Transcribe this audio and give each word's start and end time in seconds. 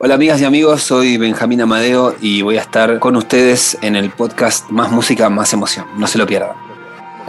Hola 0.00 0.14
amigas 0.14 0.40
y 0.40 0.44
amigos, 0.44 0.84
soy 0.84 1.16
Benjamín 1.16 1.60
Amadeo 1.60 2.14
y 2.20 2.42
voy 2.42 2.56
a 2.56 2.60
estar 2.60 3.00
con 3.00 3.16
ustedes 3.16 3.76
en 3.82 3.96
el 3.96 4.10
podcast 4.10 4.70
Más 4.70 4.92
Música, 4.92 5.28
Más 5.28 5.52
Emoción. 5.52 5.86
No 5.96 6.06
se 6.06 6.18
lo 6.18 6.24
pierdan. 6.24 6.67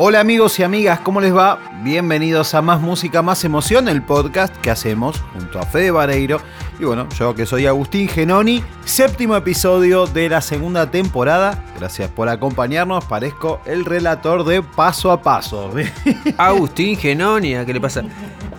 Hola 0.02 0.22
amigos 0.22 0.58
y 0.58 0.64
amigas, 0.64 1.02
¿cómo 1.02 1.20
les 1.20 1.36
va? 1.36 1.60
Bienvenidos 1.84 2.54
a 2.54 2.62
Más 2.62 2.80
Música, 2.80 3.22
Más 3.22 3.44
Emoción, 3.44 3.90
el 3.90 4.02
podcast 4.02 4.56
que 4.56 4.72
hacemos 4.72 5.20
junto 5.34 5.60
a 5.60 5.64
Fede 5.64 5.92
Vareiro 5.92 6.40
y 6.80 6.86
bueno, 6.86 7.10
yo 7.20 7.36
que 7.36 7.46
soy 7.46 7.66
Agustín 7.66 8.08
Genoni, 8.08 8.64
séptimo 8.86 9.36
episodio 9.36 10.08
de 10.08 10.30
la 10.30 10.40
segunda 10.40 10.90
temporada. 10.90 11.66
Gracias 11.78 12.10
por 12.10 12.30
acompañarnos, 12.30 13.04
parezco 13.04 13.60
el 13.66 13.84
relator 13.84 14.46
de 14.46 14.64
Paso 14.64 15.12
a 15.12 15.22
Paso. 15.22 15.70
Agustín 16.38 16.96
Genoni, 16.96 17.56
¿a 17.56 17.66
qué 17.66 17.74
le 17.74 17.82
pasa? 17.82 18.04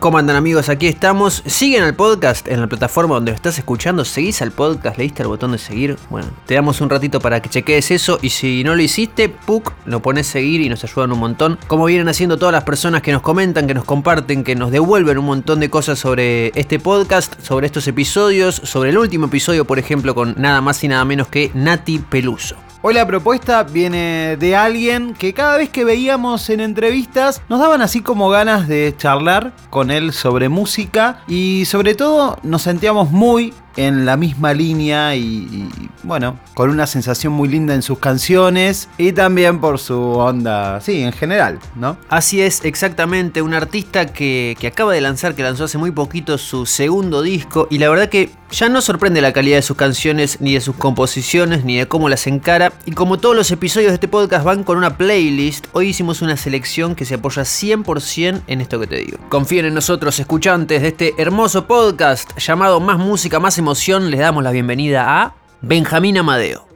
¿Cómo 0.01 0.17
andan 0.17 0.37
amigos? 0.37 0.71
Aquí 0.71 0.87
estamos. 0.87 1.43
Siguen 1.45 1.83
al 1.83 1.95
podcast 1.95 2.49
en 2.49 2.61
la 2.61 2.67
plataforma 2.67 3.17
donde 3.17 3.33
lo 3.33 3.35
estás 3.35 3.59
escuchando. 3.59 4.07
¿Seguís 4.07 4.41
al 4.41 4.51
podcast? 4.51 4.97
¿Le 4.97 5.05
diste 5.05 5.23
al 5.23 5.29
botón 5.29 5.53
de 5.53 5.59
seguir? 5.59 5.99
Bueno, 6.09 6.29
te 6.47 6.55
damos 6.55 6.81
un 6.81 6.89
ratito 6.89 7.21
para 7.21 7.43
que 7.43 7.51
chequees 7.51 7.91
eso. 7.91 8.19
Y 8.23 8.31
si 8.31 8.65
no 8.65 8.75
lo 8.75 8.81
hiciste, 8.81 9.29
PUC, 9.29 9.75
lo 9.85 10.01
pones 10.01 10.27
seguir 10.27 10.63
y 10.63 10.71
nos 10.71 10.85
ayudan 10.85 11.13
un 11.13 11.19
montón. 11.19 11.30
Como 11.67 11.85
vienen 11.85 12.09
haciendo 12.09 12.39
todas 12.39 12.53
las 12.53 12.65
personas 12.65 13.03
que 13.03 13.13
nos 13.13 13.23
comentan, 13.23 13.67
que 13.67 13.75
nos 13.75 13.85
comparten, 13.85 14.45
que 14.45 14.57
nos 14.57 14.71
devuelven 14.71 15.19
un 15.19 15.27
montón 15.27 15.61
de 15.61 15.71
cosas 15.71 15.99
sobre 15.99 16.49
este 16.55 16.79
podcast, 16.79 17.41
sobre 17.41 17.67
estos 17.67 17.87
episodios, 17.87 18.57
sobre 18.57 18.91
el 18.91 18.99
último 18.99 19.27
episodio, 19.27 19.65
por 19.65 19.79
ejemplo, 19.79 20.15
con 20.15 20.35
nada 20.39 20.61
más 20.61 20.83
y 20.83 20.89
nada 20.89 21.05
menos 21.05 21.29
que 21.29 21.51
Nati 21.55 21.99
Peluso. 21.99 22.57
Hoy 22.83 22.95
la 22.95 23.07
propuesta 23.07 23.63
viene 23.63 24.39
de 24.39 24.57
alguien 24.57 25.13
que 25.13 25.35
cada 25.35 25.59
vez 25.59 25.69
que 25.69 25.85
veíamos 25.85 26.49
en 26.49 26.61
entrevistas 26.61 27.43
nos 27.51 27.61
daban 27.61 27.83
así 27.83 28.01
como 28.01 28.31
ganas 28.31 28.69
de 28.69 28.95
charlar 28.97 29.53
con 29.69 29.91
él 29.91 30.15
sobre 30.15 30.49
música 30.49 31.21
y 31.29 31.67
sobre 31.67 31.95
todo 31.95 32.39
nos 32.43 32.63
sentíamos 32.63 33.11
muy 33.11 33.53
en 33.77 34.05
la 34.05 34.17
misma 34.17 34.55
línea 34.55 35.15
y, 35.17 35.69
bueno, 36.03 36.39
con 36.55 36.71
una 36.71 36.87
sensación 36.87 37.33
muy 37.33 37.49
linda 37.49 37.75
en 37.75 37.83
sus 37.83 37.99
canciones 37.99 38.89
y 38.99 39.13
también 39.13 39.61
por 39.61 39.79
su 39.79 39.99
onda, 39.99 40.81
sí, 40.81 41.03
en 41.03 41.13
general, 41.13 41.59
¿no? 41.75 41.97
Así 42.09 42.41
es, 42.41 42.65
exactamente, 42.65 43.43
un 43.43 43.55
artista 43.55 44.07
que, 44.07 44.57
que 44.59 44.67
acaba 44.67 44.93
de 44.93 45.01
lanzar, 45.01 45.35
que 45.35 45.43
lanzó 45.43 45.65
hace 45.65 45.79
muy 45.79 45.91
poquito 45.91 46.39
su 46.39 46.67
segundo 46.67 47.23
disco 47.23 47.67
y 47.71 47.79
la 47.79 47.89
verdad 47.89 48.09
que 48.09 48.31
ya 48.51 48.69
no 48.69 48.81
sorprende 48.81 49.21
la 49.21 49.33
calidad 49.33 49.59
de 49.59 49.63
sus 49.63 49.77
canciones, 49.77 50.41
ni 50.41 50.55
de 50.55 50.61
sus 50.61 50.75
composiciones, 50.75 51.65
ni 51.65 51.79
de 51.79 51.87
cómo 51.87 52.09
las 52.09 52.27
encara. 52.27 52.73
Y 52.85 52.93
como 52.93 53.19
todos 53.19 53.37
los 53.37 53.51
episodios 53.51 53.91
de 53.91 53.95
este 53.95 54.09
podcast 54.09 54.45
van 54.45 54.65
con 54.65 54.77
una 54.77 54.97
playlist, 54.97 55.67
hoy 55.73 55.89
hicimos 55.89 56.21
una 56.21 56.37
selección 56.37 56.95
que 56.95 57.05
se 57.05 57.15
apoya 57.15 57.43
100% 57.43 58.43
en 58.47 58.61
esto 58.61 58.81
que 58.81 58.87
te 58.87 58.97
digo. 58.97 59.19
Confíen 59.29 59.67
en 59.67 59.75
nosotros, 59.75 60.19
escuchantes 60.19 60.83
de 60.83 60.89
este 60.89 61.15
hermoso 61.19 61.67
podcast 61.67 62.37
llamado 62.39 62.81
Más 62.81 62.99
Música, 62.99 63.39
Más 63.39 63.57
Emoción, 63.61 64.11
damos 64.11 64.43
la 64.43 64.53
bienvenida 64.53 65.21
a 65.21 65.35
Benjamín 65.61 66.17
Amadeo. 66.17 66.67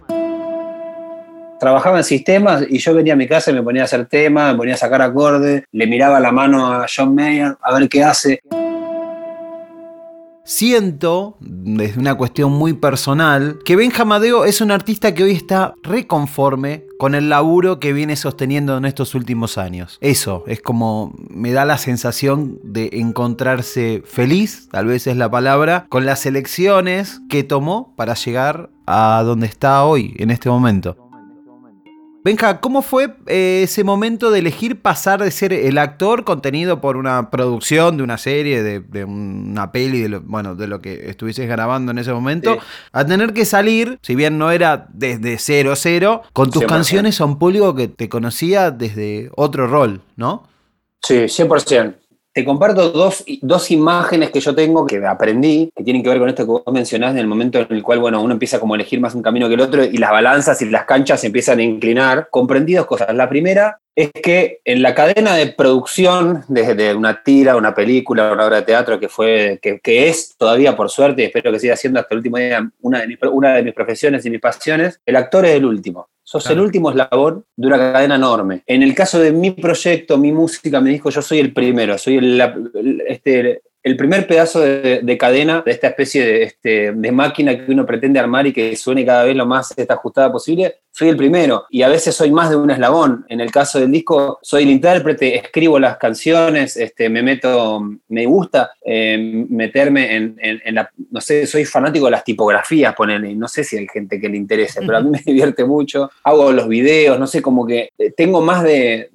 Trabajaba 1.58 1.96
en 1.96 2.04
sistemas 2.04 2.66
y 2.68 2.76
yo 2.76 2.92
venía 2.92 3.14
a 3.14 3.16
mi 3.16 3.26
casa 3.26 3.50
y 3.50 3.54
me 3.54 3.62
ponía 3.62 3.80
a 3.80 3.84
hacer 3.86 4.04
temas, 4.04 4.52
me 4.52 4.58
ponía 4.58 4.74
a 4.74 4.76
sacar 4.76 5.00
acordes, 5.00 5.64
le 5.72 5.86
miraba 5.86 6.20
la 6.20 6.30
mano 6.30 6.70
a 6.70 6.84
John 6.94 7.14
Mayer 7.14 7.56
a 7.58 7.72
ver 7.72 7.88
qué 7.88 8.04
hace 8.04 8.42
siento, 10.44 11.36
desde 11.40 11.98
una 11.98 12.14
cuestión 12.14 12.52
muy 12.52 12.74
personal, 12.74 13.58
que 13.64 13.76
Ben 13.76 13.92
Hamadeo 13.96 14.44
es 14.44 14.60
un 14.60 14.70
artista 14.70 15.14
que 15.14 15.24
hoy 15.24 15.32
está 15.32 15.74
reconforme 15.82 16.84
con 16.98 17.14
el 17.14 17.28
laburo 17.28 17.80
que 17.80 17.92
viene 17.92 18.16
sosteniendo 18.16 18.76
en 18.76 18.84
estos 18.84 19.14
últimos 19.14 19.58
años. 19.58 19.98
Eso, 20.00 20.44
es 20.46 20.60
como 20.60 21.14
me 21.28 21.52
da 21.52 21.64
la 21.64 21.78
sensación 21.78 22.58
de 22.62 22.90
encontrarse 22.92 24.02
feliz, 24.04 24.68
tal 24.70 24.86
vez 24.86 25.06
es 25.06 25.16
la 25.16 25.30
palabra, 25.30 25.86
con 25.88 26.06
las 26.06 26.26
elecciones 26.26 27.20
que 27.28 27.42
tomó 27.42 27.94
para 27.96 28.14
llegar 28.14 28.70
a 28.86 29.22
donde 29.24 29.46
está 29.46 29.84
hoy, 29.84 30.14
en 30.18 30.30
este 30.30 30.48
momento. 30.48 31.03
Benja, 32.24 32.58
¿cómo 32.60 32.80
fue 32.80 33.14
eh, 33.26 33.60
ese 33.64 33.84
momento 33.84 34.30
de 34.30 34.38
elegir 34.38 34.80
pasar 34.80 35.22
de 35.22 35.30
ser 35.30 35.52
el 35.52 35.76
actor 35.76 36.24
contenido 36.24 36.80
por 36.80 36.96
una 36.96 37.28
producción 37.28 37.98
de 37.98 38.02
una 38.02 38.16
serie, 38.16 38.62
de, 38.62 39.04
una 39.04 39.72
peli, 39.72 40.00
de 40.00 40.08
lo, 40.08 40.22
bueno, 40.22 40.54
de 40.54 40.66
lo 40.66 40.80
que 40.80 41.10
estuvieses 41.10 41.46
grabando 41.46 41.92
en 41.92 41.98
ese 41.98 42.14
momento, 42.14 42.56
a 42.92 43.04
tener 43.04 43.34
que 43.34 43.44
salir, 43.44 43.98
si 44.00 44.14
bien 44.14 44.38
no 44.38 44.50
era 44.50 44.86
desde 44.88 45.36
cero 45.36 45.74
cero, 45.76 46.22
con 46.32 46.50
tus 46.50 46.64
canciones 46.64 47.20
a 47.20 47.26
un 47.26 47.38
público 47.38 47.74
que 47.74 47.88
te 47.88 48.08
conocía 48.08 48.70
desde 48.70 49.30
otro 49.36 49.66
rol, 49.66 50.00
¿no? 50.16 50.48
Sí, 51.02 51.16
100% 51.16 51.94
te 52.34 52.44
comparto 52.44 52.90
dos, 52.90 53.24
dos, 53.42 53.70
imágenes 53.70 54.30
que 54.30 54.40
yo 54.40 54.56
tengo 54.56 54.84
que 54.84 55.04
aprendí, 55.06 55.70
que 55.74 55.84
tienen 55.84 56.02
que 56.02 56.08
ver 56.08 56.18
con 56.18 56.28
esto 56.28 56.44
que 56.44 56.50
vos 56.50 56.62
mencionás, 56.72 57.12
en 57.12 57.18
el 57.18 57.28
momento 57.28 57.60
en 57.60 57.66
el 57.70 57.82
cual, 57.82 58.00
bueno, 58.00 58.20
uno 58.20 58.32
empieza 58.32 58.58
como 58.58 58.74
a 58.74 58.76
elegir 58.76 58.98
más 58.98 59.14
un 59.14 59.22
camino 59.22 59.46
que 59.46 59.54
el 59.54 59.60
otro 59.60 59.84
y 59.84 59.96
las 59.98 60.10
balanzas 60.10 60.60
y 60.60 60.68
las 60.68 60.84
canchas 60.84 61.20
se 61.20 61.28
empiezan 61.28 61.60
a 61.60 61.62
inclinar. 61.62 62.26
Comprendí 62.30 62.74
dos 62.74 62.86
cosas. 62.86 63.14
La 63.14 63.28
primera 63.28 63.78
es 63.94 64.10
que 64.10 64.60
en 64.64 64.82
la 64.82 64.96
cadena 64.96 65.36
de 65.36 65.46
producción, 65.46 66.42
desde 66.48 66.92
una 66.96 67.22
tira, 67.22 67.54
una 67.54 67.72
película, 67.72 68.32
una 68.32 68.46
obra 68.46 68.56
de 68.56 68.62
teatro, 68.62 68.98
que, 68.98 69.08
fue, 69.08 69.60
que, 69.62 70.08
es 70.08 70.34
todavía 70.36 70.74
por 70.74 70.90
suerte, 70.90 71.22
y 71.22 71.26
espero 71.26 71.52
que 71.52 71.60
siga 71.60 71.76
siendo 71.76 72.00
hasta 72.00 72.14
el 72.14 72.18
último 72.18 72.38
día 72.38 72.68
una 72.80 73.00
de, 73.00 73.06
mis, 73.06 73.18
una 73.30 73.54
de 73.54 73.62
mis 73.62 73.74
profesiones 73.74 74.26
y 74.26 74.30
mis 74.30 74.40
pasiones, 74.40 75.00
el 75.06 75.14
actor 75.14 75.46
es 75.46 75.52
el 75.52 75.64
último. 75.64 76.08
Sos 76.26 76.48
el 76.48 76.58
último 76.58 76.88
eslabón 76.88 77.44
de 77.54 77.66
una 77.66 77.76
cadena 77.76 78.14
enorme. 78.14 78.62
En 78.66 78.82
el 78.82 78.94
caso 78.94 79.20
de 79.20 79.30
mi 79.30 79.50
proyecto, 79.50 80.16
mi 80.16 80.32
música, 80.32 80.80
me 80.80 80.90
dijo, 80.90 81.10
yo 81.10 81.20
soy 81.20 81.38
el 81.38 81.52
primero, 81.52 81.98
soy 81.98 82.16
el, 82.16 83.02
este, 83.06 83.62
el 83.82 83.96
primer 83.98 84.26
pedazo 84.26 84.60
de, 84.60 85.18
cadena 85.18 85.60
de 85.60 85.70
esta 85.70 85.88
especie 85.88 86.24
de, 86.24 86.42
este, 86.44 86.92
de, 86.92 87.12
máquina 87.12 87.54
que 87.54 87.70
uno 87.70 87.84
pretende 87.84 88.18
armar 88.18 88.46
y 88.46 88.54
que 88.54 88.74
suene 88.74 89.04
cada 89.04 89.24
vez 89.24 89.36
lo 89.36 89.44
más 89.44 89.74
ajustada 89.86 90.32
posible, 90.32 90.76
soy 90.94 91.08
el 91.08 91.16
primero. 91.16 91.66
Y 91.70 91.82
a 91.82 91.88
veces 91.88 92.14
soy 92.14 92.30
más 92.30 92.50
de 92.50 92.56
un 92.56 92.70
eslabón. 92.70 93.26
En 93.28 93.40
el 93.40 93.50
caso 93.50 93.80
del 93.80 93.90
disco, 93.90 94.38
soy 94.42 94.62
el 94.62 94.70
intérprete, 94.70 95.34
escribo 95.34 95.80
las 95.80 95.96
canciones, 95.96 96.76
este, 96.76 97.08
me 97.08 97.20
meto, 97.20 97.82
me 98.08 98.26
gusta 98.26 98.70
eh, 98.84 99.44
meterme 99.48 100.14
en, 100.14 100.74
la, 100.74 100.88
no 101.10 101.20
sé, 101.20 101.48
soy 101.48 101.64
fanático 101.64 102.04
de 102.04 102.12
las 102.12 102.22
tipografías, 102.22 102.94
ponele, 102.94 103.34
no 103.34 103.48
sé 103.48 103.64
si 103.64 103.76
hay 103.76 103.88
gente 103.92 104.20
que 104.20 104.28
le 104.28 104.36
interese, 104.36 104.82
pero 104.82 104.98
a 104.98 105.00
mí 105.00 105.10
me 105.10 105.18
divierte 105.26 105.64
mucho. 105.64 106.12
Hago 106.22 106.52
los 106.52 106.68
videos, 106.68 107.18
no 107.18 107.26
sé, 107.26 107.42
como 107.42 107.66
que 107.66 107.90
eh, 107.98 108.12
tengo 108.12 108.40
más 108.40 108.62
de, 108.62 109.10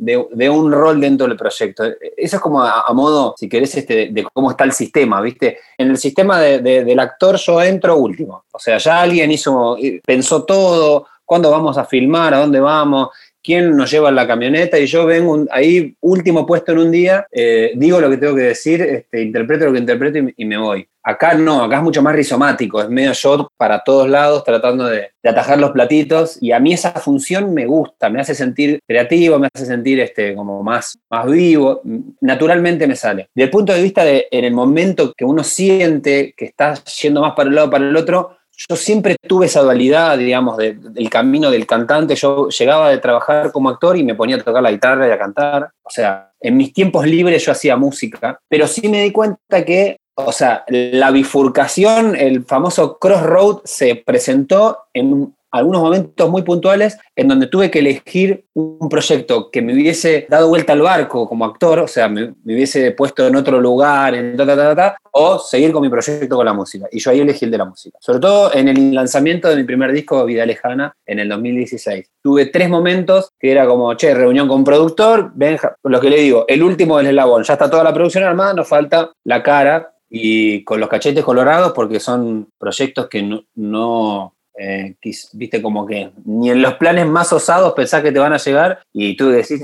un 0.52 0.72
rol 0.74 1.00
dentro 1.00 1.28
del 1.28 1.38
proyecto. 1.38 1.86
Eso 2.18 2.36
es 2.36 2.42
como 2.42 2.62
a, 2.62 2.92
modo, 2.94 3.36
si 3.38 3.48
querés, 3.48 3.74
este, 3.78 4.10
de 4.12 4.28
cómo 4.34 4.52
está 4.52 4.66
el 4.66 4.74
sistema, 4.74 5.22
¿viste? 5.22 5.60
En 5.78 5.90
el 5.92 5.98
sistema 5.98 6.42
del 6.42 7.00
actor 7.00 7.38
yo 7.38 7.62
entro 7.62 7.96
último. 7.96 8.44
O 8.52 8.60
sea, 8.60 8.78
ya 8.80 9.00
alguien 9.00 9.32
hizo, 9.32 9.78
eh, 9.78 10.02
pensó 10.06 10.44
todo, 10.44 11.06
cuándo 11.30 11.52
vamos 11.52 11.78
a 11.78 11.86
filmar, 11.86 12.34
a 12.34 12.40
dónde 12.40 12.60
vamos, 12.60 13.10
quién 13.44 13.78
nos 13.78 13.92
lleva 13.92 14.10
en 14.10 14.16
la 14.16 14.26
camioneta 14.26 14.80
y 14.80 14.88
yo 14.88 15.06
vengo 15.06 15.46
ahí 15.52 15.96
último 16.02 16.44
puesto 16.44 16.72
en 16.72 16.80
un 16.80 16.92
día, 16.92 17.28
eh, 17.32 17.72
digo 17.76 18.02
lo 18.02 18.10
que 18.10 18.18
tengo 18.18 18.36
que 18.36 18.42
decir, 18.42 18.82
este, 18.82 19.22
interpreto 19.22 19.66
lo 19.66 19.74
que 19.74 19.78
interpreto 19.78 20.18
y, 20.36 20.46
me 20.46 20.58
voy. 20.58 20.88
Acá 21.04 21.36
no, 21.36 21.64
acá 21.64 21.78
es 21.78 21.84
mucho 21.84 22.02
más 22.02 22.16
rizomático, 22.16 22.82
es 22.82 22.90
medio 22.90 23.14
shot 23.14 23.48
para 23.58 23.84
todos 23.84 24.10
lados 24.10 24.44
tratando 24.44 24.88
de, 24.88 25.12
atajar 25.24 25.60
los 25.60 25.70
platitos 25.70 26.42
y 26.42 26.52
a 26.52 26.60
mí 26.60 26.74
esa 26.74 26.94
función 26.94 27.54
me 27.54 27.68
gusta, 27.68 28.10
me 28.10 28.20
hace 28.20 28.34
sentir 28.34 28.80
creativo, 28.88 29.38
me 29.38 29.50
hace 29.54 29.68
sentir 29.68 30.00
este, 30.00 30.34
como 30.34 30.64
más, 30.64 30.98
más 31.12 31.28
vivo, 31.28 31.82
naturalmente 32.22 32.88
me 32.88 32.96
sale. 32.96 33.30
Desde 33.36 33.46
el 33.46 33.52
punto 33.52 33.72
de 33.72 33.84
vista 33.84 34.04
de 34.04 34.28
en 34.32 34.46
el 34.46 34.54
momento 34.54 35.14
que 35.16 35.26
uno 35.26 35.44
siente 35.44 36.34
que 36.36 36.46
está 36.46 36.74
yendo 37.02 37.22
más 37.22 37.34
para 37.34 37.50
un 37.50 37.56
lado 37.56 37.70
para 37.70 37.88
el 37.88 37.96
otro, 37.96 38.39
yo 38.68 38.76
siempre 38.76 39.16
tuve 39.28 39.46
esa 39.46 39.62
dualidad, 39.62 40.18
digamos, 40.18 40.58
del 40.58 41.10
camino 41.10 41.50
del 41.50 41.66
cantante. 41.66 42.16
Yo 42.16 42.50
llegaba 42.50 42.90
de 42.90 42.98
trabajar 42.98 43.52
como 43.52 43.70
actor 43.70 43.98
y 43.98 44.04
me 44.04 44.16
ponía 44.16 44.36
a 44.36 44.44
tocar 44.44 44.62
la 44.62 44.72
guitarra 44.72 45.08
y 45.08 45.12
a 45.12 45.18
cantar. 45.18 45.72
O 45.84 45.90
sea, 45.90 46.34
en 46.42 46.58
mis 46.58 46.74
tiempos 46.74 47.06
libres 47.06 47.46
yo 47.46 47.54
hacía 47.54 47.78
música, 47.78 48.40
pero 48.50 48.68
sí 48.68 48.90
me 48.90 49.02
di 49.02 49.12
cuenta 49.12 49.64
que, 49.64 49.98
o 50.16 50.32
sea, 50.34 50.66
la 50.68 51.12
bifurcación, 51.12 52.16
el 52.16 52.44
famoso 52.44 52.98
crossroad, 53.00 53.60
se 53.64 53.96
presentó 53.96 54.80
en 54.94 55.34
algunos 55.52 55.82
momentos 55.82 56.30
muy 56.30 56.44
puntuales 56.44 56.98
en 57.16 57.28
donde 57.28 57.48
tuve 57.48 57.72
que 57.72 57.80
elegir 57.80 58.46
un 58.54 58.90
proyecto 58.90 59.50
que 59.52 59.62
me 59.62 59.74
hubiese 59.74 60.26
dado 60.30 60.50
vuelta 60.50 60.74
al 60.74 60.82
barco 60.82 61.28
como 61.28 61.46
actor, 61.46 61.80
o 61.80 61.88
sea, 61.88 62.08
me, 62.08 62.34
hubiese 62.46 62.92
puesto 62.92 63.26
en 63.28 63.36
otro 63.36 63.60
lugar, 63.60 64.14
en 64.16 64.36
ta, 64.38 64.46
ta, 64.46 64.56
ta, 64.56 64.76
ta, 64.76 64.98
o 65.12 65.40
seguir 65.40 65.72
con 65.72 65.82
mi 65.82 65.90
proyecto 65.90 66.36
con 66.36 66.46
la 66.46 66.54
música. 66.54 66.88
Y 66.92 67.00
yo 67.00 67.12
ahí 67.12 67.20
elegí 67.20 67.46
el 67.46 67.52
de 67.52 67.58
la 67.58 67.66
música. 67.66 67.98
Sobre 68.02 68.20
todo 68.20 68.54
en 68.54 68.68
el 68.68 68.94
lanzamiento 68.94 69.50
de 69.50 69.56
mi 69.56 69.64
primer 69.64 69.92
disco, 69.92 70.26
Vida 70.26 70.46
Lejana, 70.46 70.94
en 71.06 71.20
el 71.20 71.30
2016. 71.30 72.12
Tuve 72.22 72.48
tres 72.48 72.70
momentos 72.70 73.32
que 73.40 73.52
era 73.52 73.66
como, 73.66 73.94
che, 73.96 74.14
reunión 74.14 74.48
con 74.48 74.64
productor, 74.64 75.32
Benja, 75.34 75.76
lo 75.84 76.00
que 76.00 76.10
le 76.10 76.18
digo, 76.18 76.46
el 76.48 76.64
último 76.64 76.98
del 76.98 77.08
eslabón, 77.08 77.44
ya 77.44 77.54
está 77.54 77.70
toda 77.70 77.84
la 77.84 77.94
producción 77.94 78.24
armada, 78.24 78.54
nos 78.54 78.68
falta 78.68 79.12
la 79.24 79.42
cara 79.42 79.94
y 80.10 80.64
con 80.64 80.80
los 80.80 80.90
cachetes 80.90 81.24
colorados 81.24 81.72
porque 81.74 82.00
son 82.00 82.50
proyectos 82.58 83.08
que 83.08 83.44
no 83.56 84.34
eh, 84.60 84.96
viste, 85.34 85.62
como 85.62 85.86
que 85.86 86.12
ni 86.26 86.52
en 86.52 86.62
los 86.62 86.74
planes 86.76 87.08
más 87.08 87.32
osados 87.32 87.74
pensás 87.74 88.04
que 88.04 88.12
te 88.12 88.20
van 88.20 88.34
a 88.34 88.38
llegar 88.38 88.82
y 88.92 89.16
tú 89.16 89.30
decís, 89.30 89.62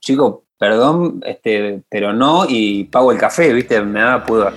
chico, 0.00 0.44
perdón, 0.58 1.20
este, 1.26 1.82
pero 1.88 2.12
no, 2.12 2.46
y 2.48 2.84
pago 2.84 3.12
el 3.12 3.18
café, 3.18 3.52
viste, 3.52 3.80
me 3.82 4.00
da 4.00 4.24
pudor. 4.24 4.52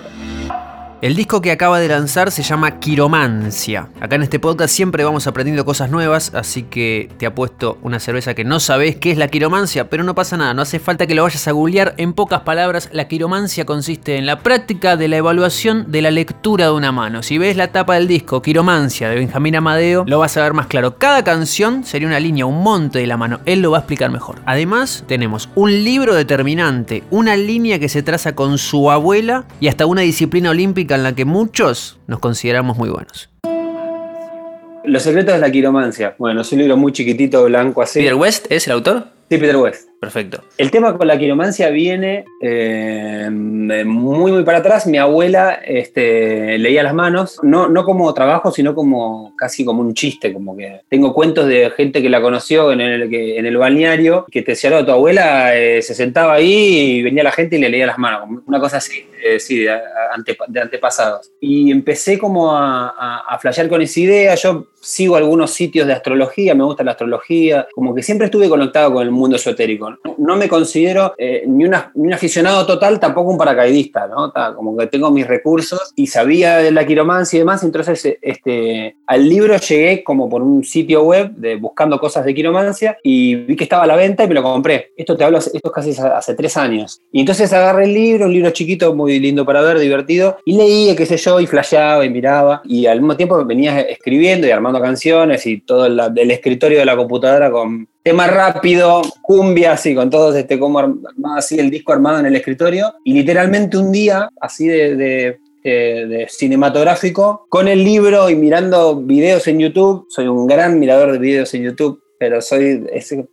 El 1.04 1.18
disco 1.18 1.42
que 1.42 1.52
acaba 1.52 1.82
de 1.82 1.90
lanzar 1.90 2.32
se 2.32 2.44
llama 2.44 2.80
Quiromancia. 2.80 3.90
Acá 4.00 4.16
en 4.16 4.24
este 4.24 4.40
podcast 4.40 4.74
siempre 4.74 5.04
vamos 5.04 5.28
aprendiendo 5.28 5.66
cosas 5.66 5.92
nuevas, 5.92 6.34
así 6.34 6.64
que 6.64 7.10
te 7.18 7.26
apuesto 7.26 7.78
una 7.82 8.00
cerveza 8.00 8.34
que 8.36 8.46
no 8.46 8.62
sabes 8.62 8.96
qué 8.96 9.12
es 9.12 9.18
la 9.18 9.28
quiromancia, 9.28 9.90
pero 9.90 10.06
no 10.06 10.16
pasa 10.16 10.38
nada, 10.38 10.54
no 10.54 10.62
hace 10.62 10.80
falta 10.80 11.06
que 11.06 11.14
lo 11.14 11.24
vayas 11.24 11.46
a 11.50 11.52
googlear. 11.52 11.94
En 11.98 12.14
pocas 12.14 12.44
palabras, 12.44 12.88
la 12.94 13.10
quiromancia 13.10 13.66
consiste 13.66 14.16
en 14.16 14.26
la 14.26 14.40
práctica 14.40 14.96
de 14.96 15.10
la 15.10 15.18
evaluación 15.18 15.92
de 15.92 16.02
la 16.02 16.10
lectura 16.10 16.68
de 16.68 16.72
una 16.72 16.94
mano. 16.94 17.22
Si 17.22 17.38
ves 17.38 17.58
la 17.58 17.74
tapa 17.74 17.96
del 17.96 18.08
disco 18.08 18.42
Quiromancia 18.42 19.10
de 19.10 19.16
Benjamín 19.16 19.58
Amadeo, 19.58 20.06
lo 20.08 20.20
vas 20.20 20.38
a 20.38 20.44
ver 20.44 20.54
más 20.54 20.68
claro. 20.68 21.00
Cada 21.00 21.26
canción 21.26 21.84
sería 21.84 22.08
una 22.08 22.22
línea, 22.22 22.46
un 22.46 22.64
monte 22.64 23.00
de 23.00 23.08
la 23.08 23.18
mano. 23.18 23.42
Él 23.44 23.62
lo 23.62 23.72
va 23.72 23.80
a 23.80 23.82
explicar 23.82 24.10
mejor. 24.10 24.42
Además, 24.46 25.04
tenemos 25.06 25.50
un 25.56 25.84
libro 25.84 26.16
determinante, 26.16 27.04
una 27.12 27.36
línea 27.36 27.78
que 27.78 27.90
se 27.90 28.04
traza 28.04 28.36
con 28.36 28.58
su 28.58 28.90
abuela 28.90 29.44
y 29.60 29.68
hasta 29.68 29.86
una 29.86 30.04
disciplina 30.04 30.52
olímpica 30.52 30.93
en 30.96 31.04
la 31.04 31.14
que 31.14 31.26
muchos 31.26 32.00
nos 32.08 32.20
consideramos 32.20 32.78
muy 32.78 32.90
buenos. 32.90 33.30
Los 34.86 35.04
secretos 35.04 35.36
de 35.36 35.40
la 35.40 35.52
quiromancia. 35.52 36.16
Bueno, 36.18 36.42
es 36.42 36.52
un 36.52 36.60
libro 36.60 36.76
muy 36.76 36.92
chiquitito, 36.92 37.46
blanco 37.46 37.82
así. 37.82 38.00
¿Peter 38.00 38.16
West 38.16 38.48
es 38.50 38.68
el 38.68 38.74
autor? 38.74 39.08
Sí, 39.34 39.40
Peter 39.40 39.58
West. 39.58 39.90
Perfecto. 40.00 40.44
El 40.60 40.70
tema 40.70 40.96
con 40.96 41.08
la 41.08 41.18
quiromancia 41.18 41.70
viene 41.70 42.24
eh, 42.40 43.30
muy, 43.32 44.32
muy 44.32 44.44
para 44.44 44.60
atrás. 44.60 44.86
Mi 44.86 45.00
abuela 45.00 45.54
este, 45.66 46.60
leía 46.60 46.84
las 46.84 46.94
manos, 46.94 47.40
no, 47.42 47.68
no 47.68 47.84
como 47.84 48.14
trabajo, 48.14 48.52
sino 48.52 48.76
como 48.76 49.34
casi 49.36 49.66
como 49.66 49.82
un 49.82 49.96
chiste. 49.96 50.32
Como 50.32 50.56
que 50.56 50.82
tengo 50.88 51.16
cuentos 51.16 51.48
de 51.48 51.72
gente 51.72 52.04
que 52.04 52.10
la 52.12 52.22
conoció 52.22 52.72
en 52.72 52.82
el, 52.82 53.10
que, 53.10 53.40
en 53.40 53.48
el 53.48 53.58
balneario 53.58 54.28
que 54.30 54.44
te 54.44 54.52
decía, 54.52 54.86
tu 54.86 54.92
abuela 54.92 55.58
eh, 55.58 55.82
se 55.82 55.96
sentaba 55.96 56.34
ahí 56.34 56.98
y 56.98 57.02
venía 57.02 57.24
la 57.24 57.32
gente 57.32 57.56
y 57.56 57.60
le 57.60 57.70
leía 57.70 57.88
las 57.88 57.98
manos. 57.98 58.42
Una 58.46 58.60
cosa 58.60 58.78
así, 58.78 59.08
eh, 59.24 59.40
sí, 59.40 59.62
de, 59.62 59.80
antepasados. 60.62 61.32
Y 61.42 61.72
empecé 61.72 62.20
como 62.20 62.56
a, 62.56 62.90
a, 62.90 63.24
a 63.30 63.40
flashear 63.40 63.68
con 63.68 63.82
esa 63.82 64.00
idea. 64.00 64.36
Yo 64.36 64.68
sigo 64.84 65.16
algunos 65.16 65.52
sitios 65.52 65.88
de 65.88 65.94
astrología, 65.94 66.54
me 66.54 66.64
gusta 66.64 66.84
la 66.84 66.92
astrología, 66.92 67.68
como 67.74 67.96
que 67.96 68.04
siempre 68.04 68.26
estuve 68.26 68.50
conectado 68.50 68.94
con 68.94 69.04
el 69.04 69.12
mundo 69.12 69.38
esotérico. 69.38 69.98
No, 70.18 70.36
me 70.36 70.48
considero 70.48 71.14
eh, 71.18 71.44
ni, 71.48 71.66
un 71.66 72.14
aficionado 72.14 72.66
total, 72.66 73.00
tampoco 73.00 73.32
un 73.32 73.38
paracaidista, 73.38 74.08
¿no? 74.08 74.32
como 74.56 74.78
que 74.78 74.88
tengo 74.88 75.10
mis 75.10 75.26
recursos 75.26 75.94
y 75.96 76.08
sabía 76.08 76.58
de 76.58 76.72
la 76.72 76.86
quiromancia 76.86 77.38
y 77.38 77.40
demás, 77.40 77.64
entonces 77.64 78.18
este, 78.22 78.98
al 79.08 79.28
libro 79.28 79.56
llegué 79.58 80.04
como 80.04 80.30
por 80.30 80.42
un 80.42 80.64
sitio 80.64 81.04
web 81.04 81.32
de, 81.32 81.56
buscando 81.56 82.00
cosas 82.00 82.26
de 82.26 82.34
quiromancia 82.34 82.98
y 83.04 83.36
vi 83.36 83.56
que 83.56 83.64
estaba 83.64 83.84
a 83.84 83.88
la 83.88 83.96
venta 83.96 84.24
y 84.24 84.28
me 84.28 84.36
lo 84.36 84.44
compré. 84.44 84.92
Esto 84.98 85.16
te 85.16 85.24
hablo, 85.24 85.38
esto 85.38 85.52
es 85.54 85.72
casi 85.72 85.92
hace 85.92 86.36
tres 86.36 86.58
años. 86.58 87.02
Y 87.12 87.22
entonces 87.22 87.52
agarré 87.54 87.86
el 87.86 87.94
libro, 87.94 88.26
un 88.26 88.34
libro 88.34 88.50
chiquito, 88.52 88.94
muy 88.94 89.20
lindo 89.20 89.46
para 89.46 89.62
ver, 89.62 89.80
divertido, 89.80 90.38
y 90.46 90.58
leía, 90.58 90.96
qué 90.96 91.06
sé 91.06 91.18
yo, 91.18 91.40
y 91.40 91.48
flasheaba 91.48 92.06
y 92.06 92.10
miraba, 92.10 92.62
y 92.66 92.86
al 92.86 93.00
mismo 93.00 93.16
tiempo 93.16 93.44
venía 93.46 93.80
escribiendo 93.82 94.48
y 94.48 94.52
armando 94.52 94.73
canciones 94.82 95.46
y 95.46 95.62
todo 95.62 95.86
el 95.86 96.32
escritorio 96.32 96.80
de 96.80 96.86
la 96.86 96.96
computadora 96.96 97.52
con 97.52 97.88
tema 98.04 98.28
rápido, 98.28 99.02
cumbia, 99.22 99.74
así, 99.74 99.96
con 99.96 100.10
todo 100.10 100.36
este 100.36 100.60
como 100.60 101.00
así 101.36 101.58
el 101.58 101.72
disco 101.72 101.94
armado 101.94 102.20
en 102.20 102.28
el 102.28 102.36
escritorio. 102.36 102.94
Y 103.04 103.14
literalmente 103.14 103.78
un 103.78 103.92
día, 103.92 104.30
así 104.40 104.68
de, 104.68 105.40
cinematográfico, 106.28 107.46
con 107.48 107.70
el 107.70 107.84
libro 107.84 108.30
y 108.30 108.36
mirando 108.36 108.98
videos 108.98 109.48
en 109.48 109.60
YouTube. 109.60 110.06
Soy 110.10 110.28
un 110.28 110.46
gran 110.46 110.78
mirador 110.80 111.14
de 111.14 111.20
videos 111.20 111.54
en 111.54 111.64
YouTube, 111.64 112.02
pero 112.20 112.42
soy, 112.42 112.86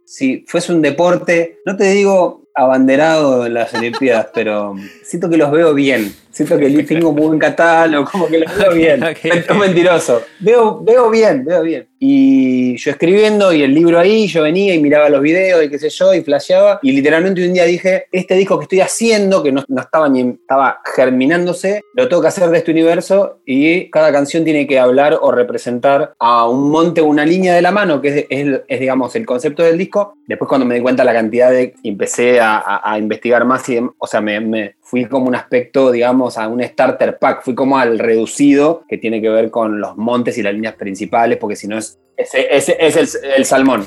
si 0.05 0.45
fuese 0.47 0.73
un 0.73 0.81
deporte, 0.81 1.59
no 1.67 1.77
te 1.77 1.91
digo 1.91 2.40
abanderado 2.55 3.47
en 3.47 3.55
las 3.55 3.73
Olimpiadas, 3.75 4.29
pero 4.35 4.75
siento 5.03 5.29
que 5.29 5.37
los 5.37 5.51
veo 5.51 5.75
bien. 5.75 6.13
Siento 6.31 6.57
que 6.59 6.71
tengo 6.85 7.09
un 7.09 7.17
buen 7.17 7.39
catálogo, 7.39 8.09
como 8.11 8.29
que 8.29 8.39
los 8.39 8.57
veo 8.57 8.73
bien. 8.73 9.03
Es 9.23 9.55
mentiroso. 9.55 10.23
Veo, 10.39 10.81
veo 10.81 11.11
bien, 11.11 11.45
veo 11.45 11.63
bien. 11.63 11.89
Y 11.99 12.79
yo 12.79 12.93
escribiendo 12.93 13.53
y 13.53 13.63
el 13.63 13.75
libro 13.75 13.99
ahí, 13.99 14.27
yo 14.27 14.43
venía 14.43 14.75
y 14.75 14.81
miraba 14.81 15.11
los 15.11 15.21
videos 15.21 15.63
y 15.63 15.69
qué 15.69 15.79
sé 15.79 15.91
yo, 15.91 16.15
y 16.15 16.23
flasheaba. 16.23 16.79
Y 16.83 16.93
literalmente 16.93 17.47
un 17.47 17.53
día 17.53 17.65
dije, 17.65 18.07
este 18.11 18.37
disco 18.37 18.59
que 18.59 18.63
estoy 18.63 18.81
haciendo, 18.81 19.43
que 19.43 19.53
no, 19.53 19.65
estaba 19.77 20.09
ni 20.09 20.21
estaba 20.21 20.81
germinándose, 20.95 21.83
lo 21.95 22.09
tengo 22.09 22.23
que 22.23 22.29
hacer 22.29 22.49
de 22.49 22.59
este 22.59 22.71
universo 22.71 23.41
y 23.45 23.91
cada 23.91 24.13
canción 24.13 24.45
tiene 24.45 24.67
que 24.67 24.79
hablar 24.79 25.19
o 25.21 25.31
representar 25.31 26.15
a 26.19 26.49
un 26.49 26.71
monte, 26.71 27.03
una 27.03 27.27
línea 27.27 27.55
de 27.55 27.63
la 27.63 27.71
mano, 27.71 28.01
que 28.01 28.27
es, 28.31 28.81
digamos, 28.81 29.15
el 29.17 29.27
concepto 29.27 29.63
del 29.63 29.77
disco. 29.77 30.15
Después 30.27 30.49
cuando 30.49 30.65
me 30.65 30.77
di 30.77 30.81
cuenta 30.81 31.05
la 31.05 31.13
cantidad 31.13 31.51
de... 31.51 31.75
empecé 31.83 32.40
a, 32.41 32.97
investigar 32.99 33.45
más 33.45 33.69
y, 33.69 33.79
o 33.99 34.07
sea, 34.07 34.21
me, 34.21 34.75
fui 34.81 35.07
como 35.07 35.27
un 35.27 35.35
aspecto, 35.35 35.91
digamos, 35.91 36.39
a 36.39 36.49
un 36.49 36.63
starter 36.63 37.19
pack, 37.19 37.43
fui 37.43 37.55
como 37.55 37.79
al 37.79 37.99
reducido 37.99 38.85
que 38.89 38.99
tiene 38.99 39.21
que 39.21 39.29
ver 39.29 39.51
con 39.51 39.81
los 39.81 39.97
montes 39.97 40.37
y 40.39 40.43
las 40.43 40.55
líneas 40.55 40.75
principales, 40.75 41.39
porque 41.39 41.57
si 41.57 41.69
no 41.69 41.79
es, 41.79 41.99
es, 42.17 43.19
el, 43.37 43.45
salmón. 43.45 43.87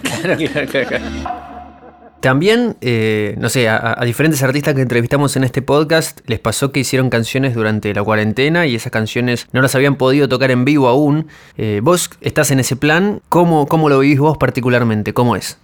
También, 2.23 2.77
eh, 2.79 3.35
no 3.37 3.49
sé, 3.49 3.67
a, 3.67 3.99
diferentes 4.05 4.41
artistas 4.43 4.73
que 4.75 4.81
entrevistamos 4.81 5.35
en 5.35 5.43
este 5.43 5.61
podcast 5.61 6.21
les 6.25 6.39
pasó 6.39 6.71
que 6.71 6.79
hicieron 6.79 7.09
canciones 7.09 7.53
durante 7.53 7.93
la 7.93 8.01
cuarentena 8.01 8.65
y 8.65 8.75
esas 8.75 8.93
canciones 8.93 9.47
no 9.51 9.61
las 9.61 9.75
habían 9.75 9.97
podido 9.97 10.29
tocar 10.29 10.49
en 10.49 10.63
vivo 10.63 10.87
aún. 10.87 11.27
Eh, 11.57 11.81
vos 11.83 12.09
estás 12.21 12.51
en 12.51 12.61
ese 12.61 12.77
plan, 12.77 13.21
¿cómo, 13.27 13.67
cómo 13.67 13.89
lo 13.89 13.99
vivís 13.99 14.19
vos 14.19 14.37
particularmente? 14.37 15.13
¿Cómo 15.13 15.35
es? 15.35 15.57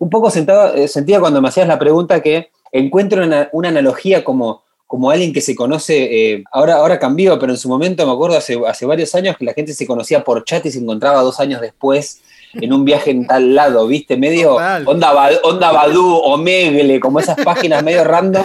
Un 0.00 0.10
poco 0.10 0.30
sentado, 0.30 0.74
eh, 0.74 0.88
sentía 0.88 1.20
cuando 1.20 1.40
me 1.40 1.48
hacías 1.48 1.68
la 1.68 1.78
pregunta 1.78 2.20
que 2.20 2.50
encuentro 2.72 3.22
una 3.52 3.68
analogía 3.68 4.24
como 4.24 4.62
como 4.90 5.08
alguien 5.08 5.32
que 5.32 5.40
se 5.40 5.54
conoce, 5.54 6.32
eh, 6.32 6.42
ahora, 6.50 6.74
ahora 6.74 6.98
cambió, 6.98 7.38
pero 7.38 7.52
en 7.52 7.58
su 7.58 7.68
momento 7.68 8.04
me 8.04 8.12
acuerdo 8.12 8.36
hace, 8.36 8.58
hace 8.66 8.86
varios 8.86 9.14
años 9.14 9.36
que 9.38 9.44
la 9.44 9.52
gente 9.52 9.72
se 9.72 9.86
conocía 9.86 10.24
por 10.24 10.42
chat 10.42 10.66
y 10.66 10.72
se 10.72 10.80
encontraba 10.80 11.22
dos 11.22 11.38
años 11.38 11.60
después 11.60 12.22
en 12.54 12.72
un 12.72 12.84
viaje 12.84 13.12
en 13.12 13.24
tal 13.24 13.54
lado, 13.54 13.86
¿viste? 13.86 14.16
Medio 14.16 14.56
onda, 14.56 15.30
onda 15.44 15.70
Badu 15.70 16.16
o 16.16 16.36
Megle, 16.36 16.98
como 16.98 17.20
esas 17.20 17.36
páginas 17.36 17.84
medio 17.84 18.02
random, 18.02 18.44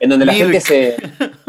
en 0.00 0.10
donde 0.10 0.26
la 0.26 0.34
gente 0.34 0.60
se... 0.60 0.96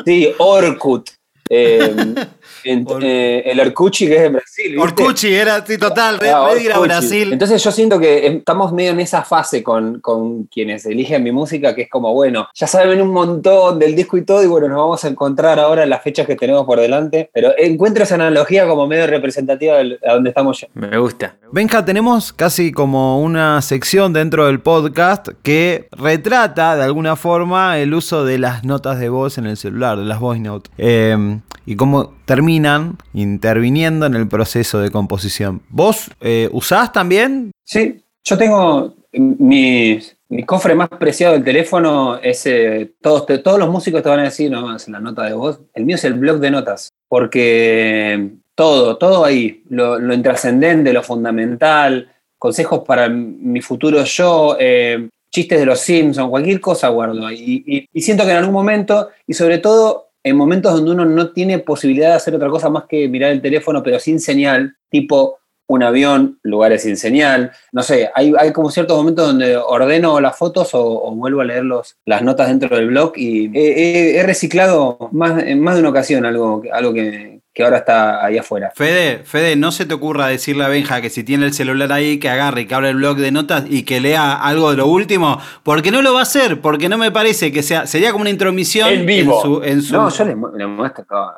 Sí, 0.06 0.32
Orkut. 0.38 1.10
Eh, 1.50 1.96
eh, 2.63 3.44
el 3.45 3.59
Orcucci, 3.59 4.07
que 4.07 4.15
es 4.15 4.21
de 4.24 4.30
Brasil. 4.30 4.80
Orcucci, 4.80 5.33
era 5.33 5.65
sí, 5.65 5.77
total, 5.77 6.19
ah, 6.21 6.51
ir 6.59 6.71
a 6.71 6.80
Brasil. 6.80 7.33
Entonces 7.33 7.63
yo 7.63 7.71
siento 7.71 8.00
que 8.00 8.27
estamos 8.27 8.74
medio 8.74 8.92
en 8.92 9.00
esa 9.00 9.24
fase 9.24 9.63
con, 9.63 10.00
con, 10.00 10.45
quienes 10.45 10.86
eligen 10.86 11.24
mi 11.24 11.31
música, 11.31 11.75
que 11.75 11.83
es 11.83 11.89
como, 11.89 12.13
bueno, 12.13 12.48
ya 12.54 12.68
saben 12.68 13.01
un 13.01 13.12
montón 13.12 13.80
del 13.80 13.95
disco 13.95 14.18
y 14.18 14.24
todo, 14.24 14.44
y 14.44 14.48
bueno, 14.48 14.68
nos 14.68 14.77
vamos 14.77 15.04
a 15.04 15.07
encontrar 15.07 15.59
ahora 15.59 15.83
en 15.83 15.89
las 15.89 16.01
fechas 16.01 16.25
que 16.25 16.36
tenemos 16.36 16.65
por 16.65 16.80
delante. 16.80 17.30
Pero 17.33 17.51
encuentro 17.57 18.04
esa 18.04 18.15
analogía 18.15 18.68
como 18.68 18.88
medio 18.88 19.07
representativa 19.07 19.75
de 19.77 19.98
a 20.06 20.13
donde 20.13 20.30
estamos 20.30 20.62
ya. 20.62 20.68
Me 20.74 20.98
gusta. 20.98 21.36
Benja, 21.51 21.86
tenemos 21.86 22.34
casi 22.34 22.72
como 22.72 23.22
una 23.22 23.62
sección 23.62 24.13
dentro 24.13 24.48
del 24.48 24.60
podcast 24.60 25.29
que 25.43 25.88
retrata 25.91 26.75
de 26.75 26.84
alguna 26.84 27.15
forma 27.15 27.79
el 27.79 27.93
uso 27.93 28.25
de 28.25 28.38
las 28.38 28.63
notas 28.63 29.00
de 29.00 29.10
voz 29.10 29.38
en 29.38 29.46
el 29.46 29.58
celular, 29.58 29.98
de 29.98 30.05
las 30.05 30.20
voice 30.20 30.41
notes. 30.41 30.72
Eh, 30.77 31.39
y 31.67 31.75
cómo 31.75 32.13
terminan 32.25 32.97
interviniendo 33.13 34.05
en 34.05 34.15
el 34.15 34.27
proceso 34.27 34.79
de 34.79 34.89
composición. 34.89 35.62
¿Vos 35.67 36.09
eh, 36.21 36.50
usás 36.53 36.93
también? 36.93 37.51
Sí, 37.65 38.01
yo 38.24 38.38
tengo 38.38 38.95
mi, 39.12 40.00
cofre 40.45 40.75
más 40.75 40.88
preciado 40.88 41.33
del 41.33 41.43
teléfono, 41.43 42.17
es, 42.19 42.45
eh, 42.45 42.93
todos, 43.01 43.25
todos 43.43 43.59
los 43.59 43.69
músicos 43.69 44.01
te 44.01 44.07
van 44.07 44.21
a 44.21 44.24
decir, 44.24 44.50
no, 44.50 44.74
es 44.74 44.88
la 44.88 45.01
nota 45.01 45.24
de 45.24 45.33
voz, 45.33 45.59
el 45.74 45.83
mío 45.83 45.97
es 45.97 46.05
el 46.05 46.13
blog 46.13 46.39
de 46.39 46.51
notas, 46.51 46.89
porque 47.09 48.29
todo, 48.55 48.97
todo 48.97 49.25
ahí, 49.25 49.63
lo, 49.69 50.00
lo 50.00 50.13
intrascendente, 50.13 50.93
lo 50.93 51.03
fundamental, 51.03 52.09
consejos 52.39 52.83
para 52.88 53.09
mi 53.09 53.59
futuro 53.59 54.05
yo, 54.05 54.55
eh, 54.57 55.09
chistes 55.29 55.59
de 55.59 55.65
los 55.65 55.81
Simpsons, 55.81 56.29
cualquier 56.29 56.62
cosa 56.62 56.88
guardo. 56.88 57.29
y 57.29 57.89
siento 57.95 58.24
que 58.24 58.31
en 58.31 58.38
algún 58.38 58.53
momento, 58.53 59.09
y 59.27 59.33
sobre 59.33 59.57
todo 59.57 60.07
en 60.27 60.36
momentos 60.36 60.74
donde 60.74 60.91
uno 60.91 61.05
no 61.05 61.31
tiene 61.31 61.60
posibilidad 61.60 62.10
de 62.10 62.15
hacer 62.15 62.36
otra 62.36 62.50
cosa 62.50 62.69
más 62.69 62.86
que 62.86 63.07
mirar 63.07 63.31
el 63.31 63.41
teléfono, 63.41 63.84
pero 63.84 64.00
sin 64.00 64.19
señal, 64.19 64.75
tipo 64.89 65.39
un 65.67 65.84
avión, 65.84 66.39
lugares 66.43 66.84
sin 66.84 66.96
señal, 66.96 67.51
no 67.74 67.84
sé, 67.84 68.10
hay, 68.15 68.34
hay 68.39 68.53
como 68.53 68.72
ciertos 68.72 68.98
momentos 68.98 69.27
donde 69.27 69.57
ordeno 69.57 70.19
las 70.22 70.38
fotos 70.38 70.69
o, 70.74 71.12
vuelvo 71.13 71.41
a 71.41 71.46
leer 71.46 71.65
los, 71.65 71.98
las 72.05 72.22
notas 72.22 72.48
dentro 72.48 72.75
del 72.75 72.88
blog 72.88 73.13
y 73.17 73.51
he, 73.53 74.24
reciclado 74.24 75.10
más, 75.12 75.43
en 75.43 75.60
más 75.60 75.75
de 75.75 75.81
una 75.81 75.89
ocasión 75.89 76.25
algo, 76.25 76.63
algo 76.72 76.93
que, 76.93 77.37
que 77.58 77.64
ahora 77.64 77.78
está 77.78 78.24
ahí 78.24 78.38
afuera. 78.38 78.72
Fede, 78.76 79.24
Fede, 79.24 79.56
no 79.56 79.72
se 79.72 79.88
te 79.88 79.96
ocurra 79.96 80.28
decirle 80.28 80.64
a 80.64 80.68
Benja 80.68 81.02
que 81.02 81.10
si 81.10 81.24
tiene 81.24 81.48
el 81.48 81.54
celular 81.54 81.92
ahí, 81.92 82.20
que 82.20 82.30
agarre 82.30 82.62
y 82.62 82.66
que 82.68 82.76
abra 82.76 82.92
el 82.92 82.98
blog 82.98 83.18
de 83.18 83.32
notas 83.32 83.64
y 83.68 83.82
que 83.82 84.00
lea 84.00 84.36
algo 84.36 84.70
de 84.70 84.78
lo 84.78 84.86
último, 84.86 85.42
porque 85.64 85.90
no 85.90 86.04
lo 86.04 86.14
va 86.14 86.20
a 86.20 86.22
hacer, 86.22 86.62
porque 86.62 86.88
no 86.88 87.00
me 87.00 87.10
parece 87.10 87.52
que 87.52 87.64
sea, 87.64 87.88
sería 87.88 88.12
como 88.12 88.22
una 88.22 88.30
intromisión 88.30 88.90
en 88.90 89.08
vivo. 89.08 89.64
En 89.64 89.82
su, 89.82 89.94
No, 89.96 90.08
yo 90.10 90.26
le, 90.26 90.36
muestro 90.36 91.04
todo. 91.06 91.34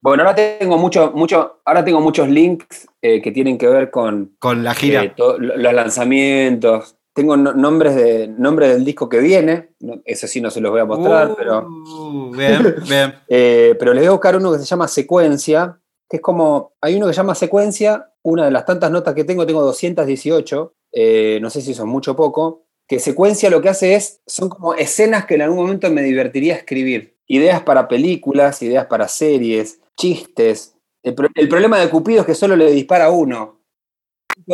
Bueno, 0.00 0.24
ahora 0.24 0.34
tengo 0.34 0.76
mucho, 0.76 1.12
mucho, 1.14 1.60
ahora 1.64 1.84
tengo 1.84 2.00
muchos 2.00 2.28
links 2.28 2.88
eh, 3.00 3.22
que 3.22 3.30
tienen 3.30 3.56
que 3.56 3.68
ver 3.68 3.88
con, 3.88 4.34
con 4.40 4.64
la 4.64 4.74
gira, 4.74 5.04
eh, 5.04 5.14
los 5.16 5.72
lanzamientos, 5.72 6.96
tengo 7.12 7.36
nombres, 7.36 7.94
de, 7.96 8.28
nombre 8.28 8.68
del 8.68 8.84
disco 8.84 9.08
que 9.08 9.18
viene, 9.18 9.70
eso 10.04 10.26
sí 10.26 10.40
no 10.40 10.50
se 10.50 10.60
los 10.60 10.70
voy 10.70 10.80
a 10.80 10.84
mostrar, 10.84 11.34
pero... 11.36 11.66
Uh, 11.68 12.30
bien, 12.30 12.76
bien. 12.88 13.14
Eh, 13.28 13.74
pero 13.78 13.92
les 13.92 14.02
voy 14.02 14.08
a 14.08 14.12
buscar 14.12 14.36
uno 14.36 14.52
que 14.52 14.58
se 14.58 14.64
llama 14.64 14.86
Secuencia, 14.86 15.80
que 16.08 16.18
es 16.18 16.22
como, 16.22 16.74
hay 16.80 16.96
uno 16.96 17.06
que 17.06 17.12
se 17.12 17.18
llama 17.18 17.34
Secuencia, 17.34 18.12
una 18.22 18.44
de 18.44 18.50
las 18.52 18.64
tantas 18.64 18.90
notas 18.90 19.14
que 19.14 19.24
tengo, 19.24 19.46
tengo 19.46 19.62
218, 19.62 20.74
eh, 20.92 21.38
no 21.42 21.50
sé 21.50 21.62
si 21.62 21.74
son 21.74 21.88
mucho 21.88 22.12
o 22.12 22.16
poco, 22.16 22.66
que 22.86 23.00
Secuencia 23.00 23.50
lo 23.50 23.60
que 23.60 23.68
hace 23.68 23.94
es, 23.94 24.20
son 24.26 24.48
como 24.48 24.74
escenas 24.74 25.26
que 25.26 25.34
en 25.34 25.42
algún 25.42 25.58
momento 25.58 25.90
me 25.90 26.02
divertiría 26.02 26.54
escribir. 26.54 27.16
Ideas 27.26 27.62
para 27.62 27.86
películas, 27.86 28.62
ideas 28.62 28.86
para 28.86 29.08
series, 29.08 29.80
chistes. 29.96 30.74
El, 31.02 31.14
el 31.34 31.48
problema 31.48 31.78
de 31.78 31.88
Cupido 31.88 32.20
es 32.20 32.26
que 32.26 32.34
solo 32.34 32.56
le 32.56 32.72
dispara 32.72 33.06
a 33.06 33.10
uno 33.10 33.59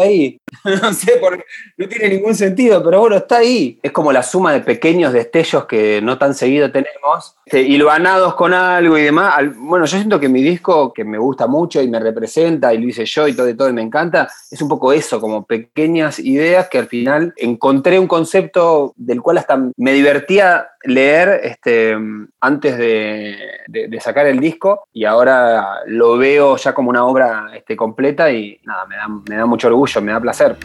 ahí. 0.01 0.39
no 0.83 0.93
sé, 0.93 1.19
porque 1.21 1.45
no 1.77 1.89
tiene 1.89 2.09
ningún 2.11 2.35
sentido, 2.35 2.83
pero 2.83 3.01
bueno, 3.01 3.17
está 3.17 3.39
ahí. 3.39 3.79
Es 3.83 3.93
como 3.93 4.13
la 4.13 4.23
suma 4.23 4.53
de 4.53 4.61
pequeños 4.61 5.13
destellos 5.13 5.67
que 5.67 6.01
no 6.03 6.19
tan 6.19 6.35
seguido 6.35 6.71
tenemos, 6.71 7.37
este, 7.45 7.63
hilvanados 7.63 8.35
con 8.35 8.53
algo 8.53 8.99
y 8.99 9.03
demás. 9.03 9.35
Bueno, 9.57 9.87
yo 9.87 9.97
siento 9.97 10.21
que 10.21 10.29
mi 10.29 10.43
disco, 10.43 10.93
que 10.93 11.05
me 11.05 11.19
gusta 11.19 11.47
mucho 11.47 11.83
y 11.83 11.89
me 11.89 12.01
representa, 12.01 12.73
y 12.73 12.79
lo 12.79 12.89
hice 12.89 13.05
yo 13.07 13.29
y 13.29 13.35
todo 13.35 13.49
y 13.49 13.55
todo, 13.55 13.69
y 13.69 13.73
me 13.73 13.83
encanta, 13.83 14.29
es 14.51 14.61
un 14.61 14.69
poco 14.69 14.93
eso, 14.93 15.21
como 15.21 15.45
pequeñas 15.45 16.19
ideas 16.19 16.69
que 16.69 16.79
al 16.79 16.89
final 16.89 17.35
encontré 17.37 17.99
un 17.99 18.07
concepto 18.07 18.93
del 18.97 19.23
cual 19.23 19.39
hasta 19.39 19.59
me 19.77 19.93
divertía 19.93 20.69
leer 20.87 21.41
este, 21.43 21.97
antes 22.41 22.79
de, 22.79 23.99
sacar 24.01 24.27
el 24.27 24.41
disco 24.41 24.85
y 24.93 25.05
ahora 25.05 25.81
lo 25.87 26.17
veo 26.17 26.57
ya 26.57 26.73
como 26.73 26.91
una 26.91 27.05
obra 27.05 27.51
este, 27.55 27.77
completa 27.77 28.31
y 28.31 28.61
nada, 28.65 28.87
me 28.87 28.97
da, 28.97 29.09
me 29.09 29.37
da 29.37 29.47
mucho 29.47 29.69
orgullo, 29.69 30.01
me 30.01 30.13
da 30.13 30.21
placer. 30.21 30.57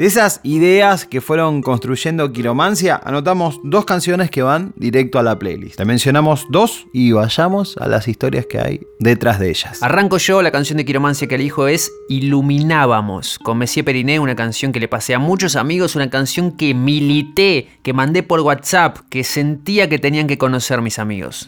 De 0.00 0.06
esas 0.06 0.40
ideas 0.44 1.04
que 1.04 1.20
fueron 1.20 1.60
construyendo 1.60 2.32
Quiromancia, 2.32 2.98
anotamos 3.04 3.60
dos 3.62 3.84
canciones 3.84 4.30
que 4.30 4.40
van 4.40 4.72
directo 4.76 5.18
a 5.18 5.22
la 5.22 5.38
playlist. 5.38 5.76
Te 5.76 5.84
mencionamos 5.84 6.46
dos 6.48 6.86
y 6.94 7.12
vayamos 7.12 7.76
a 7.76 7.86
las 7.86 8.08
historias 8.08 8.46
que 8.46 8.58
hay 8.60 8.80
detrás 8.98 9.38
de 9.38 9.50
ellas. 9.50 9.82
Arranco 9.82 10.16
yo, 10.16 10.40
la 10.40 10.52
canción 10.52 10.78
de 10.78 10.86
Quiromancia 10.86 11.28
que 11.28 11.34
elijo 11.34 11.68
es 11.68 11.92
Iluminábamos, 12.08 13.38
con 13.40 13.58
Messier 13.58 13.84
Periné, 13.84 14.18
una 14.18 14.34
canción 14.34 14.72
que 14.72 14.80
le 14.80 14.88
pasé 14.88 15.14
a 15.14 15.18
muchos 15.18 15.54
amigos, 15.54 15.94
una 15.96 16.08
canción 16.08 16.52
que 16.52 16.72
milité, 16.72 17.68
que 17.82 17.92
mandé 17.92 18.22
por 18.22 18.40
WhatsApp, 18.40 19.00
que 19.10 19.22
sentía 19.22 19.90
que 19.90 19.98
tenían 19.98 20.28
que 20.28 20.38
conocer 20.38 20.80
mis 20.80 20.98
amigos 20.98 21.46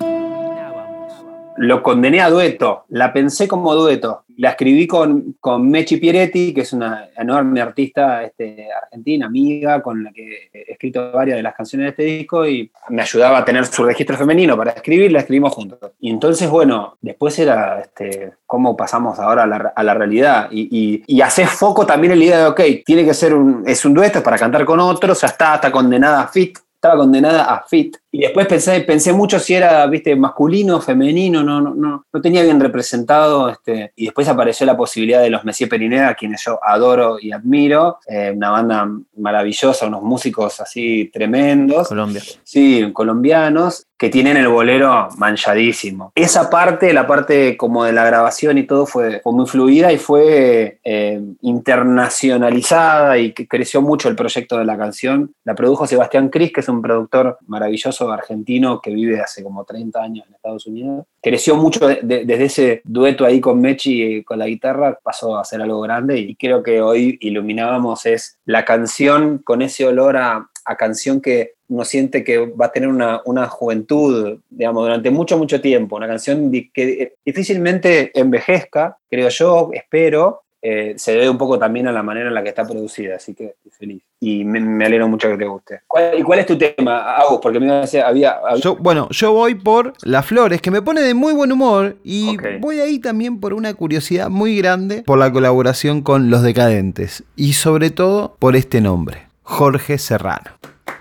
lo 1.56 1.82
condené 1.82 2.21
a 2.21 2.30
dueto, 2.30 2.85
la 2.88 3.12
pensé 3.12 3.49
como 3.49 3.75
dueto. 3.75 4.25
La 4.38 4.50
escribí 4.50 4.87
con, 4.87 5.37
con 5.38 5.68
Mechi 5.68 5.99
Pieretti, 5.99 6.54
que 6.54 6.62
es 6.62 6.73
una 6.73 7.09
enorme 7.16 7.61
artista 7.61 8.23
este, 8.23 8.68
argentina, 8.73 9.26
amiga, 9.26 9.82
con 9.82 10.02
la 10.02 10.11
que 10.11 10.49
he 10.52 10.73
escrito 10.73 11.12
varias 11.12 11.37
de 11.37 11.42
las 11.42 11.54
canciones 11.54 11.85
de 11.85 11.90
este 11.90 12.02
disco 12.04 12.47
y 12.47 12.71
me 12.88 13.02
ayudaba 13.02 13.38
a 13.38 13.44
tener 13.44 13.66
su 13.66 13.85
registro 13.85 14.16
femenino 14.16 14.56
para 14.56 14.73
escribir, 14.73 15.12
la 15.12 15.21
escribimos 15.21 15.52
juntos. 15.52 15.78
Y 16.00 16.11
entonces, 16.11 16.49
bueno, 16.49 16.97
después 17.02 17.38
era 17.38 17.80
este, 17.80 18.32
cómo 18.47 18.76
pasamos 18.76 19.18
ahora 19.18 19.42
a 19.42 19.82
la, 19.82 19.94
realidad 19.94 20.49
y, 20.50 21.04
y, 21.06 21.23
foco 21.47 21.85
también 21.85 22.12
en 22.12 22.18
la 22.18 22.25
idea 22.25 22.38
de, 22.38 22.47
ok, 22.47 22.61
tiene 22.85 23.04
que 23.04 23.14
ser 23.14 23.35
un, 23.35 23.62
es 23.66 23.85
un 23.85 23.92
dueto, 23.94 24.23
para 24.23 24.38
cantar 24.38 24.64
con 24.64 24.80
otros, 24.80 25.21
ya 25.21 25.28
está, 25.28 25.56
está 25.56 25.71
condenada 25.71 26.23
a 26.23 26.28
fit, 26.28 26.59
estaba 26.82 26.96
condenada 26.96 27.44
a 27.44 27.62
fit. 27.62 27.96
Y 28.10 28.22
después 28.22 28.48
pensé, 28.48 28.80
pensé 28.80 29.12
mucho 29.12 29.38
si 29.38 29.54
era, 29.54 29.86
viste, 29.86 30.16
masculino, 30.16 30.80
femenino, 30.80 31.44
no, 31.44 31.60
no, 31.60 31.72
no, 31.76 32.06
no 32.12 32.20
tenía 32.20 32.42
bien 32.42 32.58
representado. 32.58 33.48
Este, 33.50 33.92
y 33.94 34.06
después 34.06 34.26
apareció 34.26 34.66
la 34.66 34.76
posibilidad 34.76 35.22
de 35.22 35.30
los 35.30 35.44
Messier 35.44 35.70
Periné, 35.70 36.00
a 36.00 36.14
quienes 36.14 36.44
yo 36.44 36.58
adoro 36.60 37.18
y 37.20 37.30
admiro. 37.30 38.00
Eh, 38.08 38.32
una 38.34 38.50
banda 38.50 38.90
maravillosa, 39.16 39.86
unos 39.86 40.02
músicos 40.02 40.60
así 40.60 41.08
tremendos. 41.12 41.86
Colombia. 41.86 42.20
Sí, 42.42 42.90
colombianos, 42.92 43.86
que 44.02 44.11
tienen 44.11 44.37
el 44.37 44.49
bolero 44.49 45.11
manchadísimo. 45.16 46.11
Esa 46.16 46.50
parte, 46.50 46.92
la 46.92 47.06
parte 47.06 47.56
como 47.56 47.85
de 47.85 47.92
la 47.92 48.04
grabación 48.04 48.59
y 48.59 48.64
todo, 48.64 48.85
fue, 48.85 49.23
muy 49.25 49.47
fluida 49.47 49.92
y 49.92 49.97
fue 49.97 50.80
eh, 50.82 51.23
internacionalizada 51.42 53.16
y 53.18 53.32
creció 53.32 53.80
mucho 53.80 54.09
el 54.09 54.16
proyecto 54.16 54.59
de 54.59 54.64
la 54.64 54.76
canción. 54.76 55.32
La 55.44 55.54
produjo 55.54 55.87
Sebastián 55.87 56.30
Cris, 56.30 56.52
que 56.52 56.62
es 56.62 56.68
un 56.68 56.82
productor 56.82 57.38
maravilloso 57.47 58.11
argentino 58.11 58.80
que 58.80 58.90
vive 58.90 59.21
hace 59.21 59.44
como 59.44 59.64
30 59.64 60.02
años 60.02 60.26
en 60.26 60.35
Estados 60.35 60.66
Unidos. 60.66 61.06
Creció 61.23 61.56
mucho 61.56 61.87
desde 61.87 62.44
ese 62.44 62.82
dueto 62.82 63.25
ahí 63.25 63.40
con 63.40 63.61
Mechi 63.61 64.25
con 64.25 64.40
la 64.40 64.49
guitarra, 64.49 64.99
pasó 65.00 65.38
a 65.38 65.44
ser 65.44 65.62
algo 65.62 65.80
grande 65.80 66.18
y 66.18 66.35
creo 66.35 66.64
que 66.64 66.82
hoy 66.82 67.18
Iluminábamos 67.21 68.04
es 68.06 68.40
la 68.47 68.64
canción 68.64 69.38
con 69.38 69.62
ese 69.62 69.87
olor 69.87 70.16
a, 70.16 70.49
canción 70.76 71.21
que 71.21 71.54
uno 71.69 71.85
siente 71.85 72.25
que 72.25 72.38
va 72.38 72.66
a 72.66 72.73
tener 72.73 72.88
una, 72.88 73.23
una, 73.25 73.49
juventud, 73.49 74.38
digamos, 74.50 74.85
durante 74.85 75.11
mucho, 75.11 75.38
mucho 75.38 75.61
tiempo. 75.61 75.97
Una 75.97 76.07
canción 76.07 76.50
que 76.73 77.14
difícilmente 77.25 78.11
envejezca, 78.19 78.99
creo 79.09 79.28
yo, 79.28 79.71
espero, 79.73 80.42
eh, 80.64 80.95
se 80.97 81.11
debe 81.11 81.28
un 81.28 81.38
poco 81.38 81.59
también 81.59 81.88
a 81.88 81.92
la 81.92 82.04
manera 82.04 82.28
en 82.28 82.35
la 82.35 82.42
que 82.45 82.50
está 82.50 82.64
producida, 82.64 83.16
así 83.16 83.35
que 83.35 83.47
estoy 83.47 83.73
feliz. 83.73 84.02
Y 84.21 84.45
me, 84.45 84.85
alegro 84.85 85.09
mucho 85.09 85.28
que 85.28 85.37
te 85.37 85.45
guste. 85.45 85.81
¿Cuál, 85.88 86.16
¿Y 86.16 86.23
cuál 86.23 86.38
es 86.38 86.47
tu 86.47 86.57
tema, 86.57 87.16
Agus? 87.16 87.40
Porque 87.42 87.59
me 87.59 87.69
había, 87.73 88.07
había... 88.07 88.40
Yo, 88.61 88.76
bueno, 88.76 89.09
yo 89.11 89.33
voy 89.33 89.57
por 89.57 89.95
Las 90.04 90.25
Flores, 90.25 90.62
que 90.62 90.71
me 90.71 90.81
pone 90.81 91.00
de 91.00 91.14
muy 91.14 91.33
buen 91.33 91.50
humor, 91.50 91.97
y 92.04 92.37
voy 92.61 92.78
ahí 92.78 93.00
también 93.00 93.40
por 93.40 93.54
una 93.54 93.75
curiosidad 93.75 94.31
muy 94.31 94.57
grande 94.57 95.02
por 95.02 95.19
la 95.19 95.33
colaboración 95.33 96.00
con 96.00 96.31
Los 96.31 96.42
Decadentes, 96.42 97.25
y 97.35 97.54
sobre 97.54 97.90
todo 97.90 98.37
por 98.38 98.54
este 98.54 98.81
nombre, 98.81 99.26
Jorge 99.42 99.99
Serrano. 99.99 100.52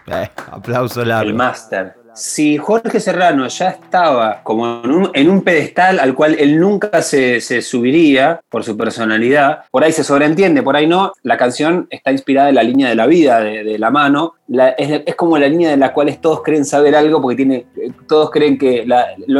Eh, 0.07 0.29
aplauso 0.51 1.05
largo. 1.05 1.29
El 1.29 1.35
máster 1.35 2.01
si 2.13 2.57
Jorge 2.57 2.99
Serrano 2.99 3.47
ya 3.47 3.69
estaba 3.69 4.41
como 4.43 4.81
en 5.13 5.29
un, 5.29 5.41
pedestal 5.41 5.99
al 5.99 6.13
cual 6.13 6.35
él 6.39 6.59
nunca 6.59 7.01
se, 7.01 7.39
subiría 7.61 8.41
por 8.49 8.63
su 8.63 8.77
personalidad, 8.77 9.63
por 9.71 9.83
ahí 9.83 9.91
se 9.91 10.03
sobreentiende, 10.03 10.61
por 10.61 10.75
ahí 10.75 10.87
no, 10.87 11.13
la 11.23 11.37
canción 11.37 11.87
está 11.89 12.11
inspirada 12.11 12.49
en 12.49 12.55
la 12.55 12.63
línea 12.63 12.89
de 12.89 12.95
la 12.95 13.07
vida 13.07 13.39
de, 13.39 13.79
la 13.79 13.91
mano, 13.91 14.33
es, 14.77 15.15
como 15.15 15.37
la 15.37 15.47
línea 15.47 15.69
de 15.69 15.77
la 15.77 15.93
cual 15.93 16.15
todos 16.19 16.41
creen 16.43 16.65
saber 16.65 16.95
algo 16.95 17.21
porque 17.21 17.37
tiene, 17.37 17.65
todos 18.07 18.29
creen 18.29 18.57
que 18.57 18.85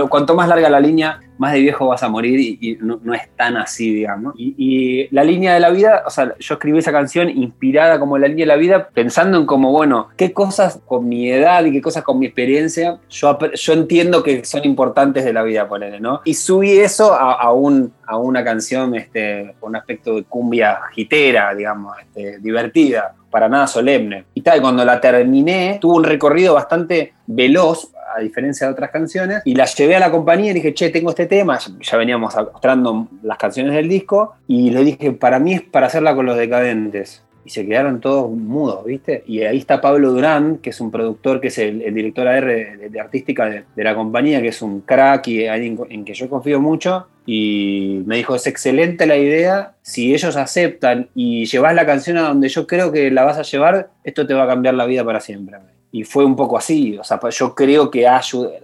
cuanto 0.10 0.36
más 0.36 0.48
larga 0.48 0.70
la 0.70 0.80
línea, 0.80 1.20
más 1.42 1.54
de 1.54 1.62
viejo 1.62 1.88
vas 1.88 2.04
a 2.04 2.08
morir 2.08 2.40
y, 2.40 2.78
no, 2.82 3.00
es 3.16 3.28
tan 3.36 3.58
así, 3.58 3.92
digamos. 3.92 4.36
Y, 4.38 5.08
la 5.10 5.24
línea 5.24 5.56
de 5.56 5.60
la 5.60 5.72
vida, 5.72 6.04
o 6.06 6.12
sea, 6.12 6.36
yo 6.38 6.54
escribí 6.54 6.78
esa 6.78 6.92
canción 6.92 7.30
inspirada 7.30 8.00
como 8.00 8.20
la 8.20 8.28
línea 8.28 8.44
de 8.44 8.48
la 8.48 8.58
vida, 8.58 8.90
pensando 8.94 9.40
en 9.40 9.48
como, 9.48 9.72
bueno, 9.72 10.10
qué 10.18 10.34
cosas 10.34 10.80
con 10.86 11.10
mi 11.10 11.32
edad 11.32 11.66
y 11.66 11.72
qué 11.72 11.82
cosas 11.82 12.04
con 12.04 12.20
mi 12.20 12.28
experiencia 12.28 13.00
yo, 13.10 13.40
yo 13.40 13.74
entiendo 13.74 14.22
que 14.22 14.46
son 14.46 14.64
importantes 14.66 15.26
de 15.26 15.34
la 15.34 15.42
vida, 15.42 15.68
ponele, 15.68 16.00
¿no? 16.00 16.22
Y 16.26 16.36
subí 16.36 16.78
eso 16.78 17.12
a, 17.14 17.52
un, 17.52 17.92
a 18.06 18.18
una 18.18 18.44
canción 18.44 18.94
este, 18.94 19.56
con 19.60 19.72
un 19.72 19.78
aspecto 19.78 20.18
de 20.18 20.24
cumbia 20.26 20.80
gitera, 20.94 21.56
digamos, 21.56 21.98
este, 22.00 22.38
divertida 22.38 23.16
para 23.32 23.50
nada 23.50 23.66
solemne. 23.66 24.26
Y 24.36 24.42
tal, 24.42 24.62
cuando 24.62 24.86
la 24.86 25.02
terminé, 25.02 25.80
tuvo 25.82 25.96
un 25.96 26.04
recorrido 26.04 26.54
bastante 26.54 27.14
veloz, 27.26 27.92
a 28.14 28.20
diferencia 28.20 28.68
de 28.68 28.74
otras 28.74 28.92
canciones, 28.92 29.42
y 29.46 29.56
la 29.56 29.66
llevé 29.66 29.96
a 29.96 30.00
la 30.00 30.12
compañía 30.12 30.52
y 30.52 30.54
dije, 30.54 30.74
che, 30.74 30.90
tengo 30.90 31.12
este 31.12 31.28
tema, 31.28 31.58
ya 31.58 31.98
veníamos 31.98 32.36
mostrando 32.36 33.08
las 33.24 33.38
canciones 33.38 33.74
del 33.74 33.88
disco, 33.88 34.36
y 34.48 34.70
le 34.70 34.84
dije, 34.84 35.14
para 35.14 35.40
mí 35.40 35.54
es 35.54 35.62
para 35.62 35.88
hacerla 35.88 36.14
con 36.14 36.26
los 36.26 36.38
decadentes. 36.38 37.24
Y 37.44 37.50
se 37.50 37.66
quedaron 37.66 38.00
todos 38.00 38.30
mudos, 38.30 38.86
¿viste? 38.86 39.24
Y 39.26 39.42
ahí 39.42 39.58
está 39.58 39.82
Pablo 39.82 40.12
Durán, 40.12 40.58
que 40.58 40.70
es 40.70 40.80
un 40.80 40.92
productor, 40.92 41.42
que 41.42 41.48
es 41.48 41.58
el, 41.58 41.94
director 41.94 42.28
AR 42.28 42.46
de, 42.46 43.00
artística 43.00 43.46
de, 43.46 43.84
la 43.84 43.96
compañía, 43.96 44.42
que 44.42 44.50
es 44.50 44.62
un 44.62 44.82
crack 44.82 45.28
y 45.28 45.48
alguien 45.48 45.80
en 45.90 46.06
que 46.06 46.14
yo 46.14 46.30
confío 46.30 46.62
mucho 46.62 47.08
y 47.26 48.02
me 48.06 48.18
dijo, 48.18 48.36
es 48.36 48.48
excelente 48.48 49.06
la 49.06 49.16
idea, 49.16 49.74
si 49.82 50.14
ellos 50.14 50.36
aceptan 50.36 51.10
y 51.14 51.46
llevas 51.46 51.76
la 51.76 51.86
canción 51.86 52.18
a 52.18 52.22
donde 52.24 52.50
yo 52.50 52.66
creo 52.66 52.92
que 52.92 53.12
la 53.12 53.24
vas 53.24 53.38
a 53.38 53.44
llevar, 53.44 53.90
esto 54.04 54.26
te 54.26 54.34
va 54.34 54.44
a 54.44 54.48
cambiar 54.48 54.74
la 54.74 54.86
vida 54.86 55.06
para 55.06 55.20
siempre. 55.20 55.58
Y 55.92 56.04
fue 56.04 56.26
un 56.26 56.36
poco 56.36 56.58
así, 56.58 56.98
o 56.98 57.04
sea, 57.04 57.20
yo 57.30 57.54
creo 57.54 57.92
que 57.92 58.08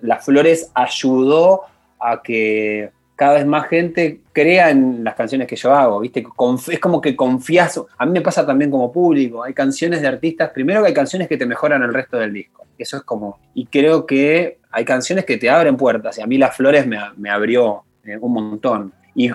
Las 0.01 0.25
Flores 0.25 0.71
ayudó 0.73 1.61
a 1.99 2.21
que 2.21 2.89
cada 3.17 3.33
vez 3.33 3.45
más 3.47 3.67
gente 3.67 4.21
crea 4.31 4.69
en 4.69 5.03
las 5.03 5.15
canciones 5.15 5.47
que 5.47 5.55
yo 5.55 5.73
hago, 5.73 5.99
¿viste? 5.99 6.25
Es 6.71 6.79
como 6.79 7.01
que 7.01 7.15
confías, 7.15 7.81
a 7.97 8.05
mí 8.05 8.11
me 8.11 8.21
pasa 8.21 8.45
también 8.45 8.69
como 8.69 8.93
público, 8.93 9.43
hay 9.43 9.53
canciones 9.53 10.01
de 10.01 10.07
artistas, 10.07 10.51
primero 10.51 10.81
que 10.81 10.89
hay 10.89 10.93
canciones 10.93 11.27
que 11.27 11.35
te 11.35 11.47
mejoran 11.47 11.81
el 11.81 11.93
resto 11.93 12.17
del 12.17 12.31
disco, 12.31 12.65
eso 12.77 12.97
es 12.97 13.03
como, 13.03 13.39
y 13.55 13.65
creo 13.65 14.05
que 14.05 14.59
hay 14.71 14.85
canciones 14.85 15.25
que 15.25 15.37
te 15.37 15.49
abren 15.49 15.77
puertas, 15.77 16.19
y 16.19 16.21
a 16.21 16.27
mí 16.27 16.37
Las 16.37 16.55
Flores 16.55 16.85
me, 16.85 17.29
abrió 17.29 17.83
eh, 18.05 18.17
un 18.21 18.33
montón. 18.33 18.93
Y, 19.15 19.31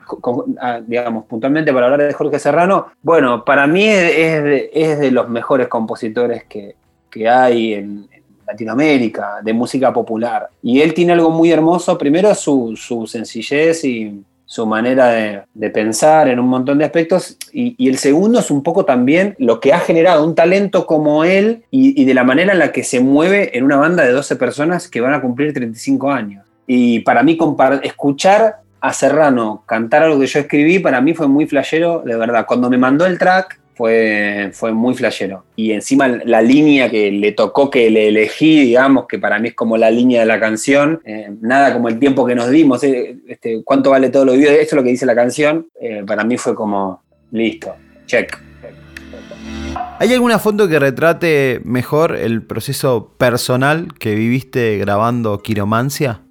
digamos, 0.87 1.25
puntualmente 1.25 1.73
para 1.73 1.87
hablar 1.87 2.07
de 2.07 2.13
Jorge 2.13 2.39
Serrano, 2.39 2.93
bueno, 3.03 3.45
para 3.45 3.67
mí 3.67 3.85
es, 3.85 4.45
de, 5.01 5.11
los 5.11 5.29
mejores 5.29 5.67
compositores 5.67 6.45
que, 6.45 6.77
hay 7.29 7.75
en, 7.75 8.09
Latinoamérica, 8.53 9.41
de 9.43 9.53
música 9.53 9.93
popular. 9.93 10.49
Y 10.63 10.81
él 10.81 10.95
tiene 10.95 11.13
algo 11.13 11.31
muy 11.31 11.51
hermoso, 11.51 11.99
primero 11.99 12.35
su, 12.35 12.75
su 12.77 13.07
sencillez 13.07 13.85
y 13.85 14.23
su 14.53 14.67
manera 14.67 15.47
de, 15.55 15.71
pensar 15.71 16.29
en 16.29 16.39
un 16.39 16.47
montón 16.47 16.77
de 16.77 16.85
aspectos. 16.85 17.39
Y, 17.55 17.89
el 17.89 17.97
segundo 17.97 18.41
es 18.41 18.51
un 18.51 18.63
poco 18.63 18.85
también 18.85 19.35
lo 19.39 19.61
que 19.61 19.73
ha 19.73 19.81
generado 19.81 20.27
un 20.27 20.35
talento 20.35 20.87
como 20.87 21.25
él 21.25 21.65
y, 21.71 22.05
de 22.05 22.13
la 22.13 22.23
manera 22.23 22.53
en 22.53 22.59
la 22.59 22.71
que 22.71 22.85
se 22.85 23.01
mueve 23.01 23.57
en 23.57 23.65
una 23.65 23.77
banda 23.77 24.05
de 24.05 24.13
12 24.13 24.37
personas 24.37 24.89
que 24.89 25.01
van 25.01 25.15
a 25.15 25.23
cumplir 25.23 25.55
35 25.55 26.11
años. 26.11 26.45
Y 26.67 27.01
para 27.01 27.23
mí 27.23 27.39
escuchar 27.83 28.57
a 28.83 28.93
Serrano 28.93 29.63
cantar 29.65 30.03
algo 30.03 30.21
que 30.21 30.27
yo 30.27 30.41
escribí, 30.41 30.81
para 30.81 31.01
mí 31.01 31.15
fue 31.15 31.29
muy 31.29 31.47
flashero, 31.47 32.03
de 32.05 32.15
verdad. 32.17 32.45
Cuando 32.47 32.69
me 32.69 32.77
mandó 32.77 33.07
el 33.07 33.19
track, 33.19 33.59
fue, 33.75 34.51
fue 34.53 34.73
muy 34.73 34.95
flashero. 34.95 35.45
Y 35.57 35.73
encima 35.73 36.09
la 36.09 36.43
línea 36.43 36.91
que 36.91 37.11
le 37.11 37.33
tocó, 37.33 37.71
que 37.71 37.91
le 37.91 38.09
elegí, 38.09 38.61
digamos, 38.61 39.07
que 39.07 39.19
para 39.19 39.39
mí 39.39 39.49
es 39.49 39.55
como 39.55 39.77
la 39.77 39.91
línea 39.91 40.21
de 40.21 40.27
la 40.27 40.41
canción, 40.41 41.01
eh, 41.05 41.31
nada 41.41 41.73
como 41.73 41.89
el 41.89 41.99
tiempo 41.99 42.27
que 42.27 42.35
nos 42.35 42.51
dimos, 42.51 42.83
eh, 42.85 43.17
este, 43.29 43.63
cuánto 43.65 43.91
vale 43.91 44.11
todo 44.11 44.25
lo 44.25 44.33
vivido, 44.33 44.53
esto 44.53 44.63
es 44.63 44.73
lo 44.75 44.83
que 44.83 44.91
dice 44.91 45.07
la 45.07 45.15
canción, 45.15 45.69
eh, 45.81 46.03
para 46.07 46.25
mí 46.25 46.37
fue 46.37 46.55
como, 46.55 47.03
listo, 47.31 47.75
check. 48.07 48.39
¿Hay 49.99 50.13
alguna 50.13 50.39
foto 50.39 50.69
que 50.69 50.79
retrate 50.79 51.61
mejor 51.65 52.17
el 52.17 52.43
proceso 52.43 53.15
personal 53.19 53.89
que 53.99 54.15
viviste 54.15 54.77
grabando 54.79 55.43
Quiromancia? 55.43 56.23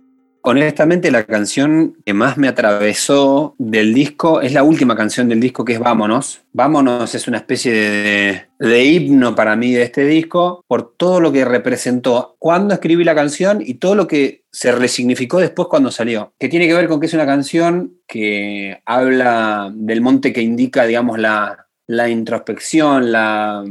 Honestamente, 0.43 1.11
la 1.11 1.23
canción 1.25 1.97
que 2.03 2.13
más 2.13 2.37
me 2.37 2.47
atravesó 2.47 3.53
del 3.59 3.93
disco 3.93 4.41
es 4.41 4.53
la 4.53 4.63
última 4.63 4.95
canción 4.95 5.29
del 5.29 5.39
disco 5.39 5.63
que 5.63 5.73
es 5.73 5.79
Vámonos. 5.79 6.41
Vámonos 6.51 7.13
es 7.13 7.27
una 7.27 7.37
especie 7.37 7.71
de, 7.71 8.45
de, 8.57 8.83
himno 8.83 9.35
para 9.35 9.55
mí 9.55 9.71
de 9.71 9.83
este 9.83 10.05
disco 10.05 10.63
por 10.67 10.95
todo 10.95 11.19
lo 11.19 11.31
que 11.31 11.45
representó 11.45 12.35
cuando 12.39 12.73
escribí 12.73 13.03
la 13.03 13.13
canción 13.13 13.61
y 13.63 13.75
todo 13.75 13.93
lo 13.93 14.07
que 14.07 14.43
se 14.51 14.71
resignificó 14.71 15.39
después 15.39 15.67
cuando 15.67 15.91
salió. 15.91 16.33
Que 16.39 16.49
tiene 16.49 16.67
que 16.67 16.73
ver 16.73 16.87
con 16.87 16.99
que 16.99 17.05
es 17.05 17.13
una 17.13 17.27
canción 17.27 17.93
que 18.07 18.81
habla 18.85 19.71
del 19.73 20.01
monte 20.01 20.33
que 20.33 20.41
indica, 20.41 20.85
digamos, 20.85 21.19
la, 21.19 21.67
la 21.85 22.09
introspección, 22.09 23.11
la 23.11 23.63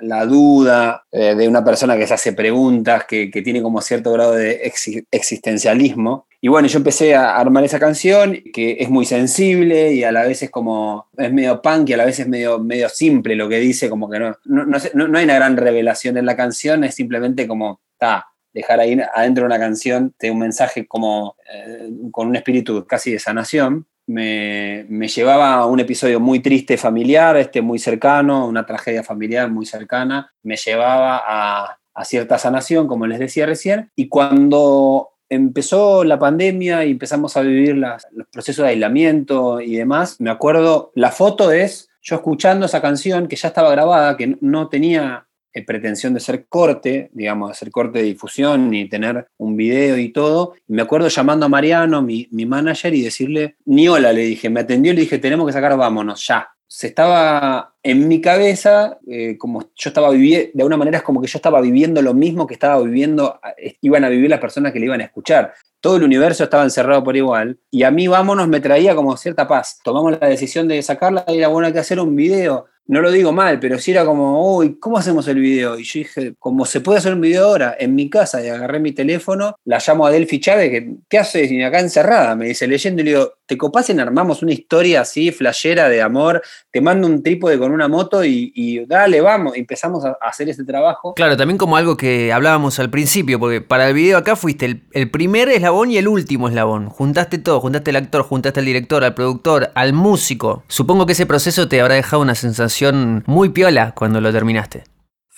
la 0.00 0.26
duda 0.26 1.04
eh, 1.10 1.34
de 1.34 1.48
una 1.48 1.64
persona 1.64 1.96
que 1.96 2.06
se 2.06 2.14
hace 2.14 2.32
preguntas, 2.32 3.04
que, 3.06 3.28
tiene 3.28 3.62
como 3.62 3.80
cierto 3.80 4.12
grado 4.12 4.32
de 4.32 4.72
existencialismo. 5.10 6.26
Y 6.40 6.48
bueno, 6.48 6.68
yo 6.68 6.78
empecé 6.78 7.14
a 7.14 7.36
armar 7.36 7.64
esa 7.64 7.78
canción, 7.78 8.42
que 8.52 8.76
es 8.80 8.88
muy 8.88 9.04
sensible 9.04 9.92
y 9.92 10.04
a 10.04 10.12
la 10.12 10.24
vez 10.24 10.42
es 10.42 10.50
como, 10.50 11.08
es 11.16 11.32
medio 11.32 11.60
punk 11.60 11.88
y 11.88 11.92
a 11.94 11.96
la 11.96 12.04
vez 12.04 12.18
es 12.20 12.28
medio, 12.28 12.58
medio 12.58 12.88
simple 12.88 13.34
lo 13.36 13.48
que 13.48 13.58
dice, 13.58 13.88
como 13.88 14.08
que 14.08 14.18
no, 14.18 14.36
no, 14.44 15.18
hay 15.18 15.24
una 15.24 15.34
gran 15.34 15.56
revelación 15.56 16.16
en 16.16 16.26
la 16.26 16.36
canción, 16.36 16.84
es 16.84 16.94
simplemente 16.94 17.46
como, 17.46 17.80
está, 17.92 18.26
dejar 18.52 18.80
ahí 18.80 18.98
adentro 19.14 19.42
de 19.42 19.46
una 19.46 19.58
canción 19.58 20.14
de 20.18 20.30
un 20.30 20.38
mensaje 20.38 20.86
como 20.86 21.36
eh, 21.52 21.90
con 22.10 22.28
un 22.28 22.36
espíritu 22.36 22.86
casi 22.86 23.12
de 23.12 23.18
sanación 23.18 23.86
me, 24.06 25.08
llevaba 25.08 25.54
a 25.54 25.66
un 25.66 25.80
episodio 25.80 26.20
muy 26.20 26.40
triste 26.40 26.76
familiar, 26.76 27.36
este 27.36 27.60
muy 27.60 27.78
cercano, 27.78 28.46
una 28.46 28.64
tragedia 28.64 29.02
familiar 29.02 29.50
muy 29.50 29.66
cercana, 29.66 30.32
me 30.42 30.56
llevaba 30.56 31.22
a, 31.26 31.78
cierta 32.04 32.38
sanación, 32.38 32.86
como 32.86 33.06
les 33.06 33.18
decía 33.18 33.46
recién, 33.46 33.90
y 33.96 34.08
cuando 34.08 35.08
empezó 35.30 36.04
la 36.04 36.18
pandemia 36.18 36.84
y 36.84 36.90
empezamos 36.90 37.36
a 37.36 37.40
vivir 37.40 37.76
los 37.76 38.04
procesos 38.30 38.64
de 38.64 38.72
aislamiento 38.72 39.62
y 39.62 39.76
demás, 39.76 40.20
me 40.20 40.30
acuerdo, 40.30 40.92
la 40.94 41.10
foto 41.10 41.50
es 41.50 41.88
yo 42.02 42.16
escuchando 42.16 42.66
esa 42.66 42.82
canción 42.82 43.26
que 43.26 43.36
ya 43.36 43.48
estaba 43.48 43.70
grabada, 43.70 44.16
que 44.16 44.36
no 44.40 44.68
tenía 44.68 45.26
pretensión 45.62 46.14
de 46.14 46.20
ser 46.20 46.46
corte, 46.48 47.10
digamos, 47.12 47.56
ser 47.56 47.70
corte 47.70 47.98
de 47.98 48.04
difusión 48.04 48.70
ni 48.70 48.88
tener 48.88 49.28
un 49.38 49.56
video 49.56 49.98
y 49.98 50.10
todo. 50.10 50.54
me 50.68 50.82
acuerdo 50.82 51.08
llamando 51.08 51.46
a 51.46 51.48
Mariano, 51.48 52.02
mi, 52.02 52.28
mi 52.30 52.46
manager, 52.46 52.94
y 52.94 53.02
decirle, 53.02 53.56
ni 53.64 53.88
hola, 53.88 54.12
le 54.12 54.22
dije, 54.22 54.50
me 54.50 54.60
atendió 54.60 54.92
y 54.92 54.96
le 54.96 55.02
dije, 55.02 55.18
tenemos 55.18 55.46
que 55.46 55.52
sacar, 55.52 55.76
vámonos, 55.76 56.26
ya. 56.26 56.48
Se 56.68 56.88
estaba 56.88 57.75
en 57.86 58.08
mi 58.08 58.20
cabeza, 58.20 58.98
eh, 59.06 59.38
como 59.38 59.70
yo 59.76 59.90
estaba 59.90 60.10
viviendo, 60.10 60.50
de 60.52 60.62
alguna 60.62 60.76
manera 60.76 60.98
es 60.98 61.04
como 61.04 61.20
que 61.20 61.28
yo 61.28 61.38
estaba 61.38 61.60
viviendo 61.60 62.02
lo 62.02 62.14
mismo 62.14 62.44
que 62.44 62.54
estaba 62.54 62.82
viviendo, 62.82 63.38
eh, 63.56 63.76
iban 63.80 64.02
a 64.02 64.08
vivir 64.08 64.28
las 64.28 64.40
personas 64.40 64.72
que 64.72 64.80
le 64.80 64.86
iban 64.86 65.00
a 65.00 65.04
escuchar. 65.04 65.54
Todo 65.80 65.96
el 65.96 66.02
universo 66.02 66.42
estaba 66.42 66.64
encerrado 66.64 67.04
por 67.04 67.16
igual. 67.16 67.60
Y 67.70 67.84
a 67.84 67.92
mí, 67.92 68.08
vámonos, 68.08 68.48
me 68.48 68.58
traía 68.58 68.96
como 68.96 69.16
cierta 69.16 69.46
paz. 69.46 69.78
Tomamos 69.84 70.18
la 70.20 70.26
decisión 70.26 70.66
de 70.66 70.82
sacarla 70.82 71.24
y 71.28 71.38
era 71.38 71.46
bueno, 71.46 71.68
hay 71.68 71.72
que 71.72 71.78
hacer 71.78 72.00
un 72.00 72.16
video 72.16 72.66
no 72.88 73.00
lo 73.00 73.10
digo 73.10 73.32
mal, 73.32 73.58
pero 73.58 73.78
sí 73.78 73.90
era 73.90 74.04
como, 74.04 74.56
uy, 74.56 74.78
¿cómo 74.78 74.96
hacemos 74.96 75.26
el 75.26 75.40
video? 75.40 75.78
Y 75.78 75.82
yo 75.82 75.98
dije, 75.98 76.34
como 76.38 76.64
se 76.64 76.80
puede 76.80 76.98
hacer 76.98 77.14
un 77.14 77.20
video 77.20 77.46
ahora 77.46 77.76
en 77.78 77.94
mi 77.94 78.08
casa, 78.08 78.44
y 78.44 78.48
agarré 78.48 78.78
mi 78.78 78.92
teléfono, 78.92 79.56
la 79.64 79.82
llamo 79.84 80.06
a 80.06 80.10
Delphi 80.10 80.38
Chávez, 80.38 80.70
que, 80.70 80.94
¿qué 81.08 81.18
haces 81.18 81.50
acá 81.64 81.80
encerrada? 81.80 82.36
Me 82.36 82.46
dice, 82.46 82.68
leyendo, 82.68 83.02
y 83.02 83.04
le 83.04 83.10
digo, 83.12 83.32
¿te 83.46 83.58
copás 83.58 83.90
en 83.90 83.98
armamos 83.98 84.42
una 84.42 84.52
historia 84.52 85.00
así, 85.00 85.32
flashera 85.32 85.88
de 85.88 86.00
amor? 86.00 86.42
Te 86.70 86.80
mando 86.80 87.08
un 87.08 87.22
trípode 87.22 87.58
con 87.58 87.72
una 87.76 87.88
moto 87.88 88.24
y, 88.24 88.84
dale, 88.86 89.20
vamos, 89.20 89.56
empezamos 89.56 90.04
a 90.04 90.16
hacer 90.20 90.48
ese 90.48 90.64
trabajo. 90.64 91.14
Claro, 91.14 91.36
también 91.36 91.58
como 91.58 91.76
algo 91.76 91.96
que 91.96 92.32
hablábamos 92.32 92.78
al 92.78 92.90
principio, 92.90 93.38
porque 93.38 93.60
para 93.60 93.88
el 93.88 93.94
video 93.94 94.18
acá 94.18 94.34
fuiste 94.34 94.66
el, 94.66 94.82
el 94.92 95.10
primer 95.10 95.48
eslabón 95.48 95.90
y 95.90 95.98
el 95.98 96.08
último 96.08 96.48
eslabón. 96.48 96.88
Juntaste 96.88 97.38
todo, 97.38 97.60
juntaste 97.60 97.90
al 97.90 97.96
actor, 97.96 98.22
juntaste 98.22 98.60
al 98.60 98.66
director, 98.66 99.04
al 99.04 99.14
productor, 99.14 99.70
al 99.74 99.92
músico. 99.92 100.64
Supongo 100.66 101.06
que 101.06 101.12
ese 101.12 101.26
proceso 101.26 101.68
te 101.68 101.80
habrá 101.80 101.94
dejado 101.94 102.22
una 102.22 102.34
sensación 102.34 103.22
muy 103.26 103.50
piola 103.50 103.92
cuando 103.94 104.20
lo 104.20 104.32
terminaste. 104.32 104.84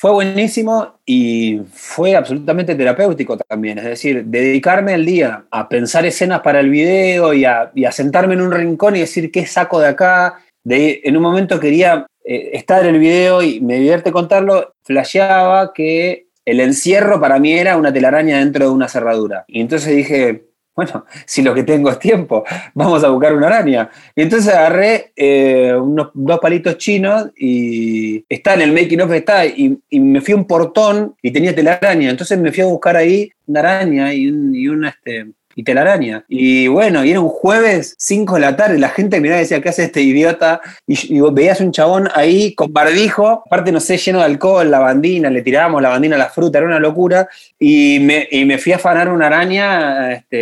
Fue 0.01 0.13
buenísimo 0.13 1.01
y 1.05 1.61
fue 1.73 2.15
absolutamente 2.15 2.77
terapéutico 2.77 3.37
también. 3.37 3.79
Es 3.79 3.85
decir, 3.85 4.27
dedicarme 4.27 4.95
el 4.95 5.05
día 5.05 5.47
a 5.51 5.69
pensar 5.69 6.07
escenas 6.07 6.41
para 6.43 6.61
el 6.61 6.71
video 6.71 7.35
y 7.35 7.45
a, 7.45 7.73
sentarme 7.91 8.35
en 8.35 8.43
un 8.43 8.53
rincón 8.53 8.95
y 8.95 9.01
decir 9.01 9.33
qué 9.33 9.45
saco 9.45 9.81
de 9.81 9.89
acá. 9.89 10.39
De, 10.63 11.01
en 11.03 11.17
un 11.17 11.23
momento 11.25 11.59
quería 11.59 12.07
eh, 12.31 12.51
estar 12.53 12.85
en 12.85 12.95
el 12.95 13.01
video 13.01 13.43
y 13.43 13.59
me 13.63 13.77
divierte 13.77 14.13
contarlo. 14.13 14.75
Flasheaba 14.83 15.73
que 15.73 16.27
el 16.45 16.61
encierro 16.61 17.19
para 17.19 17.39
mí 17.39 17.55
era 17.55 17.79
una 17.79 17.91
telaraña 17.91 18.39
dentro 18.39 18.67
de 18.67 18.71
una 18.71 18.87
cerradura. 18.87 19.47
Y 19.49 19.63
entonces 19.63 19.97
dije, 19.97 20.45
bueno, 20.77 21.07
si 21.25 21.41
lo 21.41 21.55
que 21.55 21.63
tengo 21.63 21.89
es 21.89 21.99
tiempo, 21.99 22.45
vamos 22.75 23.03
a 23.03 23.09
buscar 23.09 23.35
una 23.35 23.47
araña. 23.47 23.89
Y 24.15 24.21
entonces 24.21 24.53
agarré 24.53 25.11
eh, 25.17 25.75
unos 25.75 26.11
dos 26.13 26.39
palitos 26.39 26.77
chinos 26.77 27.31
y 27.35 28.27
está 28.29 28.53
en 28.53 28.61
el 28.61 28.73
making 28.73 29.01
of, 29.01 29.13
está, 29.13 29.47
y, 29.47 29.81
me 29.91 30.21
fui 30.21 30.35
a 30.35 30.37
un 30.37 30.47
portón 30.47 31.17
y 31.23 31.31
tenía 31.31 31.55
telaraña. 31.55 32.11
Entonces 32.11 32.39
me 32.39 32.53
fui 32.53 32.63
a 32.63 32.67
buscar 32.67 32.95
ahí 32.95 33.31
una 33.47 33.61
araña 33.61 34.13
y 34.13 34.29
un, 34.29 34.55
y 34.55 34.69
un 34.69 34.85
este, 34.85 35.29
y 35.59 35.65
telaraña. 35.65 36.25
Y 36.29 36.69
bueno, 36.69 37.05
y 37.05 37.11
era 37.11 37.21
un 37.21 37.29
jueves, 37.29 37.97
5 37.99 38.37
de 38.37 38.41
la 38.41 38.55
tarde, 38.55 38.79
la 38.79 38.91
gente 38.91 39.21
miraba 39.21 39.41
y 39.41 39.43
decía, 39.43 39.61
¿qué 39.61 39.71
hace 39.71 39.83
este 39.83 40.03
idiota? 40.03 40.61
Y, 40.87 41.21
veías 41.33 41.61
un 41.61 41.73
chabón 41.73 42.09
ahí 42.15 42.55
con 42.55 42.73
barbijo, 42.73 43.43
aparte, 43.45 43.73
no 43.73 43.81
sé, 43.81 43.97
lleno 43.97 44.21
de 44.21 44.27
alcohol, 44.27 44.71
la 44.71 44.79
bandina, 44.79 45.31
le 45.31 45.43
tirábamos 45.43 45.83
la 45.83 45.89
bandina 45.89 46.15
a 46.15 46.21
la 46.21 46.31
fruta, 46.31 46.59
era 46.59 46.69
una 46.69 46.79
locura. 46.79 47.29
Y 47.59 47.99
me, 47.99 48.29
y 48.31 48.45
me 48.45 48.59
fui 48.59 48.71
a 48.71 48.77
afanar 48.77 49.09
una 49.09 49.27
araña 49.27 50.13
este, 50.13 50.37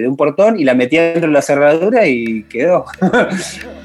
de 0.00 0.08
un 0.08 0.18
portón 0.18 0.60
y 0.60 0.64
la 0.64 0.74
metí 0.74 0.98
dentro 0.98 1.28
de 1.28 1.32
la 1.32 1.40
cerradura 1.40 2.06
y 2.06 2.42
quedó. 2.42 2.84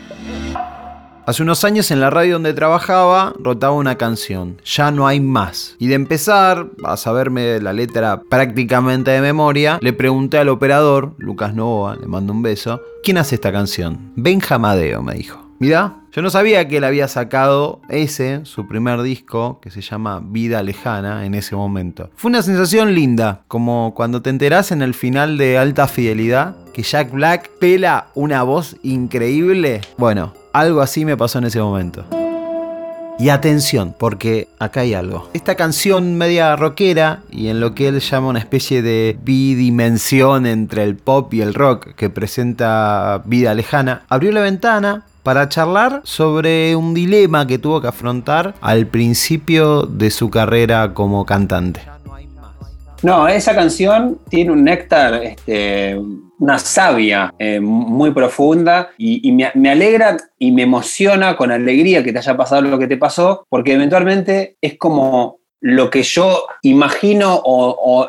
Hace 1.25 1.41
unos 1.41 1.63
años 1.63 1.89
en 1.91 2.01
la 2.01 2.09
radio 2.09 2.33
donde 2.33 2.53
trabajaba 2.53 3.33
rotaba 3.39 3.75
una 3.75 3.95
canción, 3.95 4.57
Ya 4.65 4.91
no 4.91 5.07
hay 5.07 5.21
más. 5.21 5.77
Y 5.79 5.87
de 5.87 5.95
empezar 5.95 6.67
a 6.83 6.97
saberme 6.97 7.61
la 7.61 7.71
letra 7.71 8.21
prácticamente 8.29 9.11
de 9.11 9.21
memoria, 9.21 9.79
le 9.81 9.93
pregunté 9.93 10.37
al 10.37 10.49
operador, 10.49 11.15
Lucas 11.19 11.53
Novoa, 11.53 11.95
le 11.95 12.07
mando 12.07 12.33
un 12.33 12.41
beso, 12.41 12.81
¿quién 13.03 13.17
hace 13.17 13.35
esta 13.35 13.53
canción? 13.53 14.11
Benjamadeo, 14.17 15.01
me 15.01 15.13
dijo. 15.13 15.41
Mirá, 15.59 16.01
yo 16.11 16.21
no 16.21 16.29
sabía 16.29 16.67
que 16.67 16.77
él 16.77 16.83
había 16.83 17.07
sacado 17.07 17.79
ese, 17.87 18.41
su 18.43 18.67
primer 18.67 19.01
disco, 19.01 19.61
que 19.61 19.71
se 19.71 19.79
llama 19.79 20.21
Vida 20.21 20.61
Lejana, 20.61 21.25
en 21.25 21.35
ese 21.35 21.55
momento. 21.55 22.09
Fue 22.17 22.27
una 22.27 22.41
sensación 22.41 22.93
linda, 22.93 23.43
como 23.47 23.93
cuando 23.95 24.21
te 24.21 24.29
enterás 24.29 24.73
en 24.73 24.81
el 24.81 24.93
final 24.93 25.37
de 25.37 25.57
Alta 25.57 25.87
Fidelidad 25.87 26.57
que 26.73 26.83
Jack 26.83 27.11
Black 27.11 27.49
pela 27.59 28.07
una 28.13 28.43
voz 28.43 28.75
increíble. 28.83 29.79
Bueno, 29.97 30.33
algo 30.53 30.81
así 30.81 31.03
me 31.03 31.17
pasó 31.17 31.39
en 31.39 31.45
ese 31.45 31.59
momento. 31.59 32.05
Y 33.19 33.29
atención, 33.29 33.95
porque 33.97 34.47
acá 34.57 34.81
hay 34.81 34.93
algo. 34.93 35.29
Esta 35.33 35.55
canción 35.55 36.15
media 36.15 36.55
rockera 36.55 37.21
y 37.29 37.47
en 37.47 37.59
lo 37.59 37.75
que 37.75 37.87
él 37.87 37.99
llama 37.99 38.29
una 38.29 38.39
especie 38.39 38.81
de 38.81 39.17
bidimensión 39.23 40.45
entre 40.45 40.83
el 40.83 40.95
pop 40.95 41.33
y 41.33 41.41
el 41.41 41.53
rock 41.53 41.93
que 41.95 42.09
presenta 42.09 43.21
Vida 43.25 43.53
Lejana, 43.53 44.03
abrió 44.09 44.31
la 44.31 44.41
ventana 44.41 45.05
para 45.21 45.47
charlar 45.47 46.01
sobre 46.03 46.75
un 46.75 46.93
dilema 46.93 47.45
que 47.45 47.59
tuvo 47.59 47.81
que 47.81 47.87
afrontar 47.87 48.55
al 48.61 48.87
principio 48.87 49.83
de 49.83 50.09
su 50.09 50.29
carrera 50.29 50.93
como 50.93 51.25
cantante. 51.25 51.81
No, 53.03 53.27
esa 53.27 53.53
canción 53.53 54.17
tiene 54.29 54.51
un 54.51 54.63
néctar 54.63 55.13
este, 55.15 55.99
una 56.43 56.59
savia 56.59 57.33
eh, 57.39 57.61
muy 57.61 58.11
profunda 58.11 58.89
y, 58.97 59.31
me, 59.31 59.69
alegra 59.69 60.17
y 60.37 60.51
me 60.51 60.63
emociona 60.63 61.37
con 61.37 61.51
alegría 61.51 62.03
que 62.03 62.11
te 62.11 62.17
haya 62.19 62.35
pasado 62.35 62.63
lo 62.63 62.77
que 62.77 62.87
te 62.87 62.97
pasó, 62.97 63.45
porque 63.47 63.73
eventualmente 63.73 64.57
es 64.59 64.77
como 64.77 65.39
lo 65.63 65.89
que 65.89 66.03
yo 66.03 66.45
imagino 66.61 67.41
o, 67.41 68.05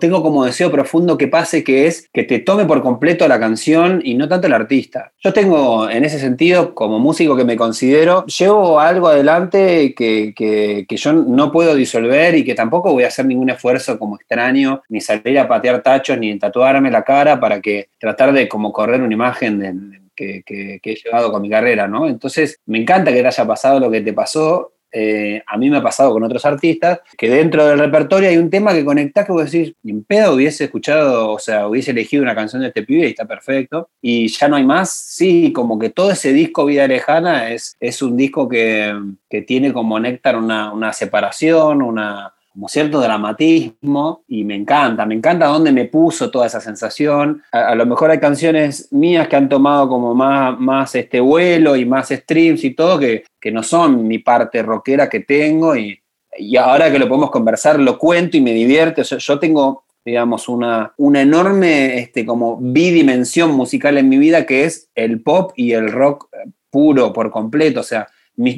tengo 0.00 0.22
como 0.22 0.46
deseo 0.46 0.70
profundo 0.70 1.18
que 1.18 1.28
pase, 1.28 1.62
que 1.62 1.86
es 1.86 2.08
que 2.14 2.22
te 2.22 2.38
tome 2.38 2.64
por 2.64 2.82
completo 2.82 3.28
la 3.28 3.38
canción 3.38 4.00
y 4.02 4.14
no 4.14 4.26
tanto 4.26 4.46
el 4.46 4.54
artista. 4.54 5.12
Yo 5.18 5.34
tengo, 5.34 5.90
en 5.90 6.04
ese 6.04 6.18
sentido, 6.18 6.74
como 6.74 6.98
músico 6.98 7.36
que 7.36 7.44
me 7.44 7.56
considero, 7.56 8.24
llevo 8.24 8.80
algo 8.80 9.08
adelante 9.08 9.92
que, 9.94 10.32
que, 10.34 10.96
yo 10.96 11.12
no 11.12 11.52
puedo 11.52 11.74
disolver 11.74 12.36
y 12.36 12.44
que 12.44 12.54
tampoco 12.54 12.92
voy 12.92 13.04
a 13.04 13.08
hacer 13.08 13.26
ningún 13.26 13.50
esfuerzo 13.50 13.98
como 13.98 14.16
extraño, 14.16 14.82
ni 14.88 15.02
salir 15.02 15.38
a 15.40 15.48
patear 15.48 15.82
tachos, 15.82 16.16
ni 16.16 16.38
tatuarme 16.38 16.90
la 16.90 17.02
cara 17.02 17.38
para 17.38 17.60
que 17.60 17.88
tratar 17.98 18.32
de 18.32 18.48
como 18.48 18.72
correr 18.72 19.02
una 19.02 19.12
imagen 19.12 20.00
que, 20.14 20.80
he 20.82 20.94
llevado 20.94 21.32
con 21.32 21.42
mi 21.42 21.50
carrera, 21.50 21.88
¿no? 21.88 22.08
Entonces, 22.08 22.60
me 22.66 22.80
encanta 22.80 23.12
que 23.12 23.20
te 23.20 23.26
haya 23.26 23.46
pasado 23.46 23.80
lo 23.80 23.90
que 23.90 24.00
te 24.00 24.12
pasó. 24.12 24.72
Eh, 24.92 25.42
a 25.46 25.56
mí 25.56 25.70
me 25.70 25.78
ha 25.78 25.82
pasado 25.82 26.12
con 26.12 26.22
otros 26.22 26.44
artistas, 26.44 27.00
que 27.16 27.30
dentro 27.30 27.66
del 27.66 27.78
repertorio 27.78 28.28
hay 28.28 28.36
un 28.36 28.50
tema 28.50 28.74
que 28.74 28.84
conectás 28.84 29.26
que 29.26 29.32
vos 29.32 29.50
decís, 29.50 29.74
en 29.84 30.04
pedo 30.04 30.34
hubiese 30.34 30.64
escuchado, 30.64 31.30
o 31.30 31.38
sea, 31.38 31.66
hubiese 31.66 31.92
elegido 31.92 32.22
una 32.22 32.34
canción 32.34 32.62
de 32.62 32.68
este 32.68 32.82
pibe 32.82 33.06
y 33.06 33.10
está 33.10 33.24
perfecto, 33.24 33.88
y 34.00 34.28
ya 34.28 34.48
no 34.48 34.56
hay 34.56 34.64
más, 34.64 34.90
sí, 34.90 35.52
como 35.52 35.78
que 35.78 35.90
todo 35.90 36.10
ese 36.10 36.32
disco 36.32 36.66
Vida 36.66 36.86
Lejana 36.86 37.50
es, 37.50 37.76
es 37.80 38.02
un 38.02 38.16
disco 38.16 38.48
que, 38.48 38.94
que 39.30 39.42
tiene 39.42 39.72
como 39.72 39.98
néctar 39.98 40.36
una, 40.36 40.72
una 40.72 40.92
separación, 40.92 41.80
una, 41.82 42.34
como 42.52 42.68
cierto 42.68 43.00
dramatismo 43.00 44.24
y 44.28 44.44
me 44.44 44.54
encanta, 44.54 45.06
me 45.06 45.14
encanta 45.14 45.46
dónde 45.46 45.72
me 45.72 45.86
puso 45.86 46.30
toda 46.30 46.46
esa 46.46 46.60
sensación. 46.60 47.42
A, 47.50 47.74
lo 47.74 47.86
mejor 47.86 48.10
hay 48.10 48.20
canciones 48.20 48.88
mías 48.92 49.28
que 49.28 49.36
han 49.36 49.48
tomado 49.48 49.88
como 49.88 50.14
más, 50.14 50.58
más 50.58 50.94
este 50.94 51.20
vuelo 51.20 51.76
y 51.76 51.84
más 51.86 52.08
streams 52.08 52.62
y 52.64 52.74
todo 52.74 52.98
que, 52.98 53.24
que 53.40 53.50
no 53.50 53.62
son 53.62 54.06
mi 54.06 54.18
parte 54.18 54.62
rockera 54.62 55.08
que 55.08 55.20
tengo 55.20 55.74
y, 55.76 55.98
y, 56.36 56.56
ahora 56.56 56.92
que 56.92 56.98
lo 56.98 57.08
podemos 57.08 57.30
conversar 57.30 57.80
lo 57.80 57.98
cuento 57.98 58.36
y 58.36 58.40
me 58.40 58.52
divierte. 58.52 59.02
yo 59.02 59.38
tengo 59.38 59.84
digamos, 60.04 60.48
una, 60.48 60.92
una 60.96 61.22
enorme 61.22 61.98
este, 61.98 62.26
como 62.26 62.58
bidimensión 62.60 63.52
musical 63.52 63.98
en 63.98 64.08
mi 64.08 64.18
vida 64.18 64.46
que 64.46 64.64
es 64.64 64.88
el 64.94 65.22
pop 65.22 65.52
y 65.56 65.72
el 65.72 65.92
rock 65.92 66.28
puro 66.70 67.12
por 67.12 67.30
completo. 67.30 67.80
O 67.80 67.84
sea, 67.84 68.08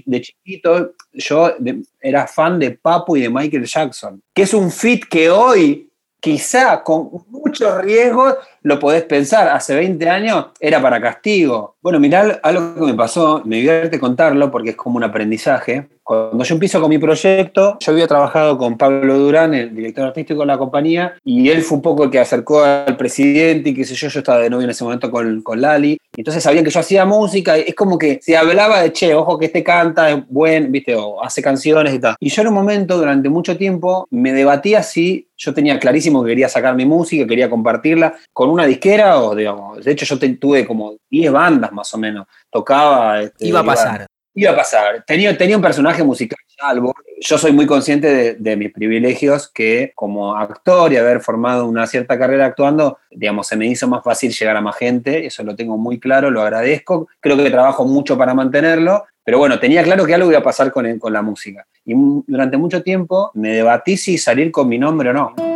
de 0.06 0.20
chiquito 0.20 0.94
yo 1.12 1.52
era 2.00 2.26
fan 2.26 2.58
de 2.58 2.72
Papo 2.72 3.16
y 3.16 3.22
de 3.22 3.30
Michael 3.30 3.66
Jackson, 3.66 4.22
que 4.34 4.42
es 4.42 4.54
un 4.54 4.70
fit 4.70 5.04
que 5.04 5.30
hoy, 5.30 5.88
quizá 6.20 6.82
con 6.82 7.10
muchos 7.28 7.82
riesgos, 7.82 8.34
lo 8.64 8.79
podés 8.79 9.05
pensar. 9.05 9.48
Hace 9.48 9.74
20 9.77 10.09
años 10.09 10.46
era 10.59 10.83
para 10.83 11.00
castigo. 11.00 11.77
Bueno, 11.81 12.00
mirá 12.00 12.40
algo 12.42 12.74
que 12.74 12.92
me 12.92 12.94
pasó, 12.94 13.42
me 13.44 13.57
divierte 13.57 14.00
contarlo 14.00 14.50
porque 14.50 14.70
es 14.70 14.77
como 14.77 14.96
un 14.96 15.05
aprendizaje. 15.05 15.87
Cuando 16.03 16.44
yo 16.44 16.55
empiezo 16.55 16.81
con 16.83 16.90
mi 16.90 16.98
proyecto, 16.98 17.79
yo 17.81 17.92
había 17.92 18.07
trabajado 18.07 18.59
con 18.59 18.77
Pablo 18.77 19.18
Durán, 19.18 19.55
el 19.55 19.74
director 19.74 20.07
artístico 20.07 20.40
de 20.40 20.46
la 20.46 20.59
compañía, 20.59 21.14
y 21.24 21.48
él 21.48 21.62
fue 21.62 21.77
un 21.77 21.83
poco 21.83 22.05
el 22.05 22.11
que 22.11 22.18
acercó 22.18 22.62
al 22.62 22.96
presidente 22.98 23.70
y 23.70 23.74
qué 23.74 23.85
sé 23.85 23.94
yo, 23.94 24.09
yo 24.09 24.18
estaba 24.18 24.40
de 24.40 24.50
novio 24.50 24.64
en 24.64 24.70
ese 24.70 24.85
momento 24.85 25.11
con, 25.11 25.40
con 25.40 25.62
Lali, 25.62 25.98
entonces 26.14 26.42
sabían 26.42 26.62
que 26.62 26.70
yo 26.70 26.81
hacía 26.81 27.07
música, 27.07 27.57
es 27.57 27.74
como 27.74 27.98
que 27.98 28.18
se 28.22 28.37
hablaba 28.37 28.83
de, 28.83 28.92
che, 28.92 29.14
ojo 29.14 29.38
que 29.38 29.46
este 29.46 29.64
canta, 29.64 30.11
es 30.11 30.29
buen, 30.29 30.70
viste, 30.70 30.94
o 30.94 31.24
hace 31.24 31.40
canciones 31.40 31.94
y 31.94 31.98
tal. 31.98 32.16
Y 32.20 32.29
yo 32.29 32.42
en 32.42 32.48
un 32.48 32.55
momento, 32.55 32.98
durante 32.98 33.31
mucho 33.31 33.57
tiempo, 33.57 34.07
me 34.11 34.35
debatía 34.35 34.83
si 34.83 35.29
yo 35.37 35.55
tenía 35.55 35.79
clarísimo 35.79 36.22
que 36.22 36.31
quería 36.31 36.48
sacar 36.48 36.77
mi 36.77 36.85
música, 36.85 37.27
quería 37.27 37.50
compartirla 37.50 38.14
con 38.33 38.50
una 38.54 38.66
disquera, 38.66 39.20
o 39.20 39.34
digamos, 39.34 39.84
de 39.84 39.92
hecho 39.92 40.04
yo 40.04 40.38
tuve 40.38 40.66
como 40.66 40.96
10 41.10 41.32
bandas 41.32 41.72
más 41.72 41.92
o 41.94 41.98
menos, 41.98 42.26
tocaba... 42.50 43.22
Este, 43.22 43.46
iba 43.46 43.60
a 43.60 43.64
pasar. 43.64 44.06
Iba 44.34 44.50
a 44.50 44.56
pasar. 44.56 45.04
Tenía, 45.06 45.36
tenía 45.36 45.56
un 45.56 45.62
personaje 45.62 46.02
musical 46.02 46.38
salvo. 46.56 46.94
Yo 47.20 47.38
soy 47.38 47.52
muy 47.52 47.66
consciente 47.66 48.34
de, 48.34 48.56
mis 48.56 48.72
privilegios 48.72 49.48
que 49.48 49.92
como 49.94 50.36
actor 50.36 50.92
y 50.92 50.96
haber 50.96 51.20
formado 51.20 51.66
una 51.66 51.86
cierta 51.86 52.18
carrera 52.18 52.46
actuando, 52.46 52.98
digamos, 53.10 53.46
se 53.46 53.56
me 53.56 53.66
hizo 53.66 53.88
más 53.88 54.02
fácil 54.02 54.32
llegar 54.32 54.56
a 54.56 54.60
más 54.60 54.76
gente. 54.76 55.26
Eso 55.26 55.42
lo 55.42 55.56
tengo 55.56 55.76
muy 55.76 55.98
claro, 55.98 56.30
lo 56.30 56.42
agradezco. 56.42 57.08
Creo 57.20 57.36
que 57.36 57.50
trabajo 57.50 57.84
mucho 57.84 58.18
para 58.18 58.34
mantenerlo. 58.34 59.04
Pero 59.24 59.38
bueno, 59.38 59.58
tenía 59.58 59.82
claro 59.82 60.04
que 60.04 60.14
algo 60.14 60.30
iba 60.30 60.40
a 60.40 60.42
pasar 60.42 60.70
con, 60.70 60.98
con 60.98 61.12
la 61.12 61.22
música. 61.22 61.66
Y 61.84 61.94
durante 62.26 62.56
mucho 62.56 62.82
tiempo 62.82 63.30
me 63.34 63.52
debatí 63.52 63.96
si 63.96 64.18
salir 64.18 64.50
con 64.50 64.68
mi 64.68 64.78
nombre 64.78 65.10
o 65.10 65.12
no. 65.12 65.53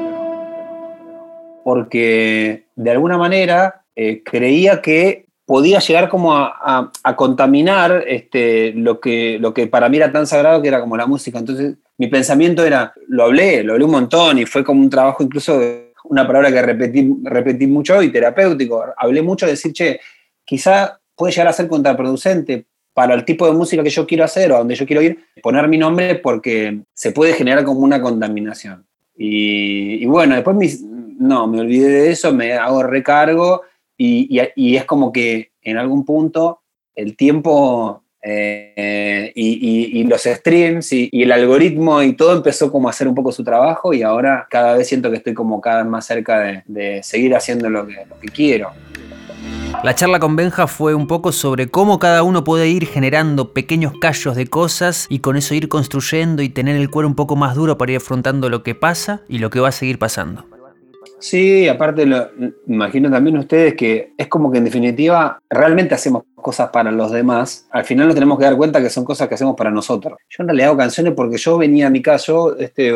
Porque 1.68 2.64
de 2.76 2.90
alguna 2.90 3.18
manera 3.18 3.85
eh, 3.94 4.22
creía 4.24 4.81
que 4.81 5.26
podía 5.44 5.81
llegar 5.81 6.09
como 6.09 6.35
a, 6.35 6.90
contaminar 7.14 8.04
este, 8.07 8.72
lo, 8.72 9.00
que, 9.00 9.68
para 9.70 9.90
mí 9.90 9.98
era 9.98 10.11
tan 10.11 10.26
sagrado 10.26 10.62
que 10.62 10.68
era 10.68 10.81
como 10.81 10.96
la 10.96 11.04
música. 11.04 11.38
Entonces 11.38 11.74
mi 11.98 12.07
pensamiento 12.07 12.64
era, 12.64 12.94
lo 13.09 13.24
hablé, 13.24 13.62
lo 13.62 13.74
hablé 13.74 13.85
un 13.85 13.90
montón 13.90 14.38
y 14.38 14.46
fue 14.46 14.64
como 14.64 14.81
un 14.81 14.88
trabajo 14.88 15.22
incluso, 15.22 15.61
una 16.04 16.26
palabra 16.26 16.50
que 16.50 16.62
repetí, 16.62 17.14
repetí 17.24 17.66
mucho 17.66 18.02
y 18.02 18.11
terapéutico. 18.11 18.87
Hablé 18.96 19.20
mucho 19.20 19.44
de 19.44 19.52
decir, 19.52 19.74
che, 19.74 20.00
quizá 20.46 20.98
puede 21.14 21.35
llegar 21.35 21.48
a 21.48 21.52
ser 21.52 21.68
contraproducente 21.68 22.64
para 22.94 23.12
el 23.12 23.26
tipo 23.26 23.44
de 23.44 23.52
música 23.52 23.83
que 23.83 23.90
yo 23.90 24.07
quiero 24.07 24.24
hacer 24.24 24.52
o 24.52 24.54
a 24.54 24.61
donde 24.61 24.74
yo 24.74 24.87
quiero 24.87 25.02
ir, 25.02 25.18
poner 25.42 25.68
mi 25.68 25.76
nombre 25.76 26.14
porque 26.14 26.81
se 26.94 27.12
puede 27.12 27.35
generar 27.35 27.62
como 27.62 27.81
una 27.81 28.00
contaminación. 28.00 28.88
Y, 29.20 30.07
bueno, 30.07 30.37
después 30.37 30.57
no, 31.18 31.46
me 31.46 31.61
olvidé 31.61 31.88
de 31.88 32.11
eso, 32.11 32.33
me 32.33 32.54
hago 32.54 32.83
recargo 32.83 33.62
y, 33.96 34.38
es 34.76 34.85
como 34.85 35.12
que 35.12 35.50
en 35.62 35.76
algún 35.76 36.04
punto 36.04 36.61
el 36.94 37.16
tiempo 37.16 38.02
eh, 38.22 39.33
y, 39.35 40.04
los 40.04 40.22
streams 40.22 40.92
y, 40.92 41.11
el 41.12 41.33
algoritmo 41.33 42.02
y 42.02 42.14
todo 42.14 42.37
empezó 42.37 42.70
como 42.70 42.88
a 42.88 42.92
hacer 42.92 43.09
un 43.09 43.14
poco 43.14 43.33
su 43.33 43.42
trabajo 43.42 43.92
y 43.92 44.02
ahora 44.02 44.46
cada 44.48 44.74
vez 44.74 44.88
siento 44.88 45.11
que 45.11 45.16
estoy 45.16 45.35
como 45.35 45.61
cada 45.61 45.83
vez 45.83 45.90
más 45.90 46.07
cerca 46.07 46.62
de, 46.64 47.02
seguir 47.02 47.35
haciendo 47.35 47.68
lo 47.68 47.87
que, 47.87 48.07
lo 48.09 48.18
que 48.20 48.28
quiero. 48.28 48.70
La 49.85 49.94
charla 49.94 50.18
con 50.18 50.35
Benja 50.35 50.66
fue 50.66 50.94
un 50.94 51.07
poco 51.07 51.31
sobre 51.31 51.68
cómo 51.68 51.98
cada 51.98 52.22
uno 52.22 52.42
puede 52.42 52.68
ir 52.68 52.87
generando 52.87 53.52
pequeños 53.52 53.92
callos 54.00 54.35
de 54.35 54.46
cosas 54.46 55.07
y 55.09 55.20
con 55.20 55.37
eso 55.37 55.54
ir 55.54 55.68
construyendo 55.68 56.42
y 56.42 56.48
tener 56.48 56.76
el 56.76 56.90
cuero 56.90 57.07
un 57.07 57.14
poco 57.14 57.37
más 57.37 57.54
duro 57.54 57.78
para 57.78 57.92
ir 57.92 57.98
afrontando 57.98 58.48
lo 58.48 58.62
que 58.62 58.74
pasa 58.74 59.22
y 59.28 59.38
lo 59.38 59.50
que 59.50 59.61
va 59.61 59.68
a 59.68 59.72
seguir 59.72 59.98
pasando. 59.98 60.58
Sí, 61.20 61.68
aparte 61.68 62.07
lo, 62.07 62.28
imagino 62.66 63.11
también 63.11 63.37
ustedes 63.38 63.74
que 63.74 64.12
es 64.16 64.28
como 64.28 64.52
que 64.52 64.59
en 64.59 64.64
definitiva 64.64 65.40
realmente 65.50 65.94
hacemos 65.94 66.22
cosas 66.35 66.70
para 66.70 66.92
los 66.92 67.11
demás. 67.11 67.66
Al 67.70 67.85
final 67.85 68.07
nos 68.07 68.14
tenemos 68.14 68.38
que 68.38 68.44
dar 68.44 68.57
cuenta 68.57 68.81
que 68.81 68.90
son 68.90 69.04
cosas 69.04 69.28
que 69.28 69.35
hacemos 69.35 69.57
para 69.57 69.70
nosotros. 69.70 70.18
Yo 70.28 70.42
en 70.42 70.48
realidad 70.48 70.68
hago 70.68 70.78
canciones 70.78 71.14
porque 71.14 71.37
yo 71.37 71.59
venía 71.59 71.88
a 71.88 71.90
mi 71.90 72.02
casa, 72.02 72.26
yo 72.26 72.57
este, 72.57 72.92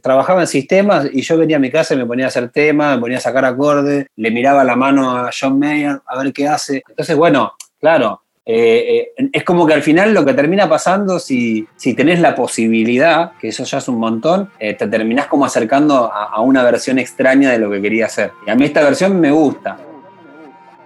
trabajaba 0.00 0.42
en 0.42 0.46
sistemas 0.46 1.08
y 1.12 1.22
yo 1.22 1.36
venía 1.36 1.56
a 1.56 1.60
mi 1.60 1.70
casa 1.70 1.94
y 1.94 1.96
me 1.96 2.06
ponía 2.06 2.26
a 2.26 2.28
hacer 2.28 2.50
temas, 2.50 2.96
me 2.96 3.00
ponía 3.00 3.18
a 3.18 3.20
sacar 3.20 3.44
acordes, 3.44 4.06
le 4.16 4.30
miraba 4.30 4.62
la 4.64 4.76
mano 4.76 5.16
a 5.16 5.30
John 5.38 5.58
Mayer 5.58 6.00
a 6.06 6.22
ver 6.22 6.32
qué 6.32 6.46
hace. 6.46 6.82
Entonces, 6.88 7.16
bueno, 7.16 7.54
claro, 7.80 8.23
eh, 8.46 9.12
eh, 9.16 9.30
es 9.32 9.42
como 9.42 9.66
que 9.66 9.72
al 9.72 9.82
final 9.82 10.12
lo 10.12 10.24
que 10.24 10.34
termina 10.34 10.68
pasando, 10.68 11.18
si, 11.18 11.66
si 11.76 11.94
tenés 11.94 12.20
la 12.20 12.34
posibilidad, 12.34 13.32
que 13.40 13.48
eso 13.48 13.64
ya 13.64 13.78
es 13.78 13.88
un 13.88 13.98
montón, 13.98 14.50
eh, 14.58 14.74
te 14.74 14.86
terminás 14.86 15.28
como 15.28 15.46
acercando 15.46 16.12
a, 16.12 16.38
una 16.42 16.62
versión 16.62 16.98
extraña 16.98 17.50
de 17.50 17.58
lo 17.58 17.70
que 17.70 17.80
quería 17.80 18.06
hacer. 18.06 18.32
Y 18.46 18.50
a 18.50 18.54
mí 18.54 18.66
esta 18.66 18.82
versión 18.82 19.18
me 19.18 19.30
gusta. 19.30 19.78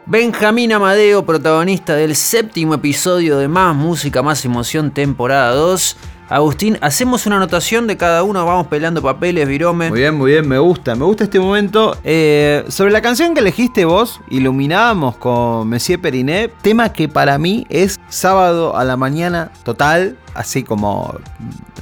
Benjamín 0.06 0.72
Amadeo, 0.72 1.26
protagonista 1.26 1.94
del 1.94 2.14
séptimo 2.14 2.74
episodio 2.74 3.38
de 3.38 3.48
Más 3.48 3.74
Música, 3.74 4.22
Más 4.22 4.44
Emoción, 4.44 4.92
temporada 4.92 5.52
2. 5.52 5.96
Agustín, 6.28 6.76
hacemos 6.82 7.24
una 7.26 7.36
anotación 7.36 7.86
de 7.86 7.96
cada 7.96 8.22
uno, 8.22 8.44
vamos 8.44 8.66
peleando 8.66 9.00
papeles, 9.00 9.48
virome. 9.48 9.88
Muy 9.88 10.00
bien, 10.00 10.14
muy 10.14 10.32
bien, 10.32 10.46
me 10.46 10.58
gusta, 10.58 10.94
me 10.94 11.04
gusta 11.06 11.24
este 11.24 11.40
momento. 11.40 11.96
Eh, 12.04 12.64
sobre 12.68 12.92
la 12.92 13.00
canción 13.00 13.32
que 13.32 13.40
elegiste 13.40 13.86
vos, 13.86 14.20
iluminábamos 14.28 15.16
con 15.16 15.68
Monsieur 15.70 15.98
Perinet, 15.98 16.52
tema 16.60 16.92
que 16.92 17.08
para 17.08 17.38
mí 17.38 17.66
es 17.70 17.97
sábado 18.08 18.76
a 18.76 18.84
la 18.84 18.96
mañana 18.96 19.50
total, 19.64 20.16
así 20.34 20.62
como 20.62 21.14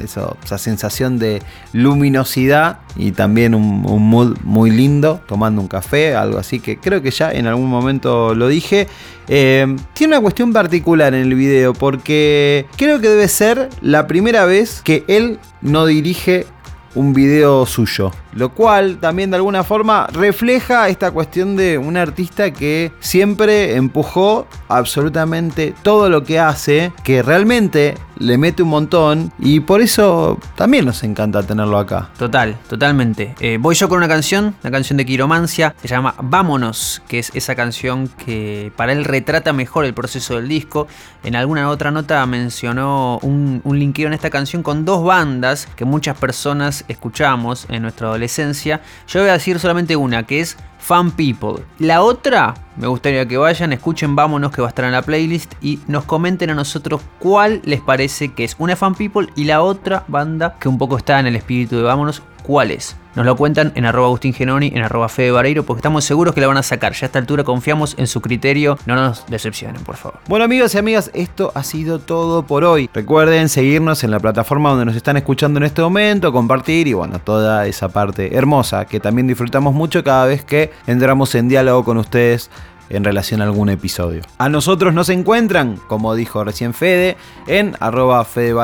eso, 0.00 0.36
esa 0.44 0.58
sensación 0.58 1.18
de 1.18 1.42
luminosidad 1.72 2.78
y 2.96 3.12
también 3.12 3.54
un, 3.54 3.82
mood 3.82 4.36
muy 4.42 4.70
lindo, 4.70 5.20
tomando 5.26 5.60
un 5.60 5.68
café, 5.68 6.14
algo 6.14 6.38
así 6.38 6.60
que 6.60 6.78
creo 6.78 7.02
que 7.02 7.10
ya 7.10 7.32
en 7.32 7.46
algún 7.46 7.68
momento 7.68 8.34
lo 8.34 8.48
dije. 8.48 8.88
Eh, 9.28 9.76
tiene 9.92 10.14
una 10.14 10.22
cuestión 10.22 10.52
particular 10.52 11.14
en 11.14 11.22
el 11.22 11.34
video 11.34 11.72
porque 11.72 12.66
creo 12.76 13.00
que 13.00 13.08
debe 13.08 13.28
ser 13.28 13.68
la 13.80 14.06
primera 14.06 14.44
vez 14.44 14.82
que 14.82 15.04
él 15.08 15.38
no 15.62 15.86
dirige 15.86 16.46
un 16.94 17.12
video 17.12 17.66
suyo. 17.66 18.12
Lo 18.36 18.50
cual 18.50 18.98
también 18.98 19.30
de 19.30 19.36
alguna 19.36 19.64
forma 19.64 20.06
refleja 20.12 20.90
esta 20.90 21.10
cuestión 21.10 21.56
de 21.56 21.78
un 21.78 21.96
artista 21.96 22.50
que 22.50 22.92
siempre 23.00 23.76
empujó 23.76 24.46
absolutamente 24.68 25.74
todo 25.82 26.10
lo 26.10 26.22
que 26.22 26.38
hace, 26.38 26.92
que 27.02 27.22
realmente 27.22 27.94
le 28.18 28.38
mete 28.38 28.62
un 28.62 28.70
montón 28.70 29.32
y 29.38 29.60
por 29.60 29.80
eso 29.80 30.38
también 30.54 30.84
nos 30.84 31.02
encanta 31.02 31.42
tenerlo 31.42 31.78
acá. 31.78 32.10
Total, 32.18 32.56
totalmente. 32.68 33.34
Eh, 33.40 33.58
voy 33.60 33.74
yo 33.74 33.88
con 33.88 33.98
una 33.98 34.08
canción, 34.08 34.54
una 34.62 34.70
canción 34.70 34.98
de 34.98 35.06
Quiromancia, 35.06 35.74
se 35.80 35.88
llama 35.88 36.14
Vámonos, 36.22 37.02
que 37.08 37.18
es 37.18 37.30
esa 37.34 37.54
canción 37.54 38.08
que 38.08 38.70
para 38.76 38.92
él 38.92 39.04
retrata 39.04 39.52
mejor 39.54 39.86
el 39.86 39.94
proceso 39.94 40.36
del 40.36 40.48
disco. 40.48 40.88
En 41.24 41.36
alguna 41.36 41.68
otra 41.70 41.90
nota 41.90 42.24
mencionó 42.26 43.18
un, 43.22 43.60
un 43.64 43.86
en 43.86 44.12
esta 44.12 44.30
canción 44.30 44.62
con 44.62 44.84
dos 44.84 45.04
bandas 45.04 45.68
que 45.76 45.84
muchas 45.84 46.18
personas 46.18 46.84
escuchamos 46.88 47.66
en 47.70 47.82
nuestra 47.82 48.08
adolescencia 48.08 48.25
adolescencia. 48.26 48.80
Yo 49.08 49.20
voy 49.20 49.30
a 49.30 49.34
decir 49.34 49.58
solamente 49.58 49.96
una, 49.96 50.24
que 50.24 50.40
es 50.40 50.56
Fan 50.78 51.10
People. 51.12 51.64
La 51.78 52.02
otra, 52.02 52.54
me 52.76 52.86
gustaría 52.86 53.26
que 53.26 53.36
vayan, 53.36 53.72
escuchen 53.72 54.14
Vámonos, 54.14 54.52
que 54.52 54.60
va 54.62 54.68
a 54.68 54.70
estar 54.70 54.84
en 54.84 54.92
la 54.92 55.02
playlist, 55.02 55.54
y 55.60 55.80
nos 55.86 56.04
comenten 56.04 56.50
a 56.50 56.54
nosotros 56.54 57.00
cuál 57.18 57.60
les 57.64 57.80
parece 57.80 58.32
que 58.32 58.44
es 58.44 58.56
una 58.58 58.76
Fan 58.76 58.94
People 58.94 59.28
y 59.36 59.44
la 59.44 59.62
otra 59.62 60.04
banda 60.08 60.56
que 60.60 60.68
un 60.68 60.78
poco 60.78 60.96
está 60.96 61.18
en 61.20 61.26
el 61.26 61.36
espíritu 61.36 61.76
de 61.76 61.82
Vámonos, 61.82 62.22
cuál 62.46 62.70
es. 62.70 62.96
Nos 63.16 63.24
lo 63.24 63.34
cuentan 63.34 63.72
en 63.74 63.86
arroba 63.86 64.08
Agustín 64.08 64.34
Genoni, 64.34 64.70
en 64.74 64.82
arroba 64.82 65.08
Fede 65.08 65.30
Vareiro, 65.30 65.64
porque 65.64 65.80
estamos 65.80 66.04
seguros 66.04 66.34
que 66.34 66.40
la 66.42 66.48
van 66.48 66.58
a 66.58 66.62
sacar. 66.62 66.92
Ya 66.92 67.04
a 67.04 67.06
esta 67.06 67.18
altura 67.18 67.44
confiamos 67.44 67.94
en 67.98 68.06
su 68.06 68.20
criterio. 68.20 68.78
No 68.84 68.94
nos 68.94 69.26
decepcionen, 69.26 69.82
por 69.84 69.96
favor. 69.96 70.20
Bueno 70.28 70.44
amigos 70.44 70.74
y 70.74 70.78
amigas, 70.78 71.10
esto 71.14 71.50
ha 71.54 71.62
sido 71.62 71.98
todo 71.98 72.46
por 72.46 72.62
hoy. 72.62 72.90
Recuerden 72.92 73.48
seguirnos 73.48 74.04
en 74.04 74.10
la 74.10 74.20
plataforma 74.20 74.68
donde 74.68 74.84
nos 74.84 74.96
están 74.96 75.16
escuchando 75.16 75.58
en 75.58 75.64
este 75.64 75.80
momento, 75.80 76.30
compartir 76.30 76.88
y 76.88 76.92
bueno, 76.92 77.18
toda 77.18 77.66
esa 77.66 77.88
parte 77.88 78.36
hermosa 78.36 78.84
que 78.84 79.00
también 79.00 79.26
disfrutamos 79.26 79.72
mucho 79.72 80.04
cada 80.04 80.26
vez 80.26 80.44
que 80.44 80.72
entramos 80.86 81.34
en 81.34 81.48
diálogo 81.48 81.84
con 81.84 81.96
ustedes 81.96 82.50
en 82.90 83.04
relación 83.04 83.40
a 83.40 83.44
algún 83.44 83.68
episodio. 83.68 84.22
A 84.38 84.48
nosotros 84.48 84.94
nos 84.94 85.08
encuentran, 85.08 85.78
como 85.88 86.14
dijo 86.14 86.44
recién 86.44 86.74
Fede, 86.74 87.16
en 87.46 87.76
arroba 87.80 88.24
Fede 88.24 88.56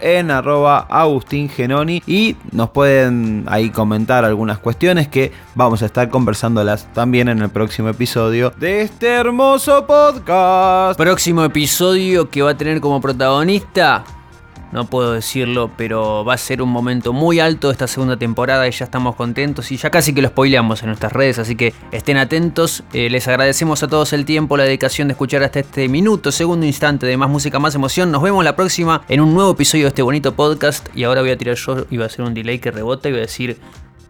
en 0.00 0.30
arroba 0.30 0.86
Agustín 0.90 1.48
Genoni 1.48 2.02
y 2.06 2.36
nos 2.50 2.70
pueden 2.70 3.44
ahí 3.48 3.70
comentar 3.70 4.24
algunas 4.24 4.58
cuestiones 4.58 5.08
que 5.08 5.32
vamos 5.54 5.82
a 5.82 5.86
estar 5.86 6.08
conversándolas 6.10 6.92
también 6.92 7.28
en 7.28 7.40
el 7.40 7.50
próximo 7.50 7.88
episodio 7.88 8.52
de 8.58 8.82
este 8.82 9.08
hermoso 9.08 9.86
podcast. 9.86 10.98
Próximo 10.98 11.44
episodio 11.44 12.30
que 12.30 12.42
va 12.42 12.50
a 12.50 12.56
tener 12.56 12.80
como 12.80 13.00
protagonista 13.00 14.04
no 14.72 14.86
puedo 14.86 15.12
decirlo, 15.12 15.70
pero 15.76 16.24
va 16.24 16.34
a 16.34 16.38
ser 16.38 16.62
un 16.62 16.70
momento 16.70 17.12
muy 17.12 17.40
alto 17.40 17.68
de 17.68 17.72
esta 17.72 17.86
segunda 17.86 18.16
temporada 18.16 18.66
y 18.66 18.70
ya 18.70 18.86
estamos 18.86 19.14
contentos 19.16 19.70
y 19.70 19.76
ya 19.76 19.90
casi 19.90 20.14
que 20.14 20.22
lo 20.22 20.28
spoileamos 20.28 20.82
en 20.82 20.88
nuestras 20.88 21.12
redes, 21.12 21.38
así 21.38 21.56
que 21.56 21.74
estén 21.92 22.16
atentos. 22.16 22.82
Eh, 22.92 23.10
les 23.10 23.28
agradecemos 23.28 23.82
a 23.82 23.88
todos 23.88 24.12
el 24.12 24.24
tiempo, 24.24 24.56
la 24.56 24.64
dedicación 24.64 25.08
de 25.08 25.12
escuchar 25.12 25.42
hasta 25.42 25.60
este 25.60 25.88
minuto, 25.88 26.32
segundo 26.32 26.66
instante 26.66 27.06
de 27.06 27.16
más 27.16 27.28
música, 27.28 27.58
más 27.58 27.74
emoción. 27.74 28.10
Nos 28.10 28.22
vemos 28.22 28.42
la 28.44 28.56
próxima 28.56 29.02
en 29.08 29.20
un 29.20 29.34
nuevo 29.34 29.52
episodio 29.52 29.84
de 29.84 29.88
este 29.88 30.02
bonito 30.02 30.34
podcast 30.34 30.88
y 30.94 31.04
ahora 31.04 31.20
voy 31.20 31.30
a 31.30 31.38
tirar 31.38 31.56
yo 31.56 31.86
y 31.90 31.98
va 31.98 32.04
a 32.04 32.06
hacer 32.06 32.24
un 32.24 32.34
delay 32.34 32.58
que 32.58 32.70
rebota 32.70 33.08
y 33.08 33.12
voy 33.12 33.20
a 33.20 33.22
decir 33.22 33.58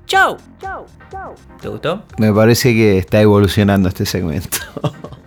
chau. 0.07 0.37
Chau, 0.61 0.87
chau. 1.11 1.35
¿Te 1.61 1.69
gustó? 1.69 2.05
Me 2.19 2.33
parece 2.33 2.73
que 2.73 2.99
está 2.99 3.21
evolucionando 3.21 3.89
este 3.89 4.07
segmento. 4.07 4.59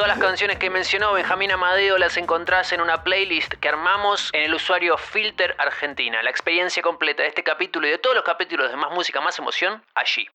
Todas 0.00 0.16
las 0.16 0.26
canciones 0.26 0.56
que 0.56 0.70
mencionó 0.70 1.12
Benjamín 1.12 1.52
Amadeo 1.52 1.98
las 1.98 2.16
encontrás 2.16 2.72
en 2.72 2.80
una 2.80 3.04
playlist 3.04 3.52
que 3.52 3.68
armamos 3.68 4.30
en 4.32 4.44
el 4.44 4.54
usuario 4.54 4.96
Filter 4.96 5.54
Argentina. 5.58 6.22
La 6.22 6.30
experiencia 6.30 6.82
completa 6.82 7.22
de 7.22 7.28
este 7.28 7.44
capítulo 7.44 7.86
y 7.86 7.90
de 7.90 7.98
todos 7.98 8.16
los 8.16 8.24
capítulos 8.24 8.70
de 8.70 8.78
Más 8.78 8.92
Música, 8.92 9.20
Más 9.20 9.38
Emoción, 9.38 9.84
allí. 9.94 10.26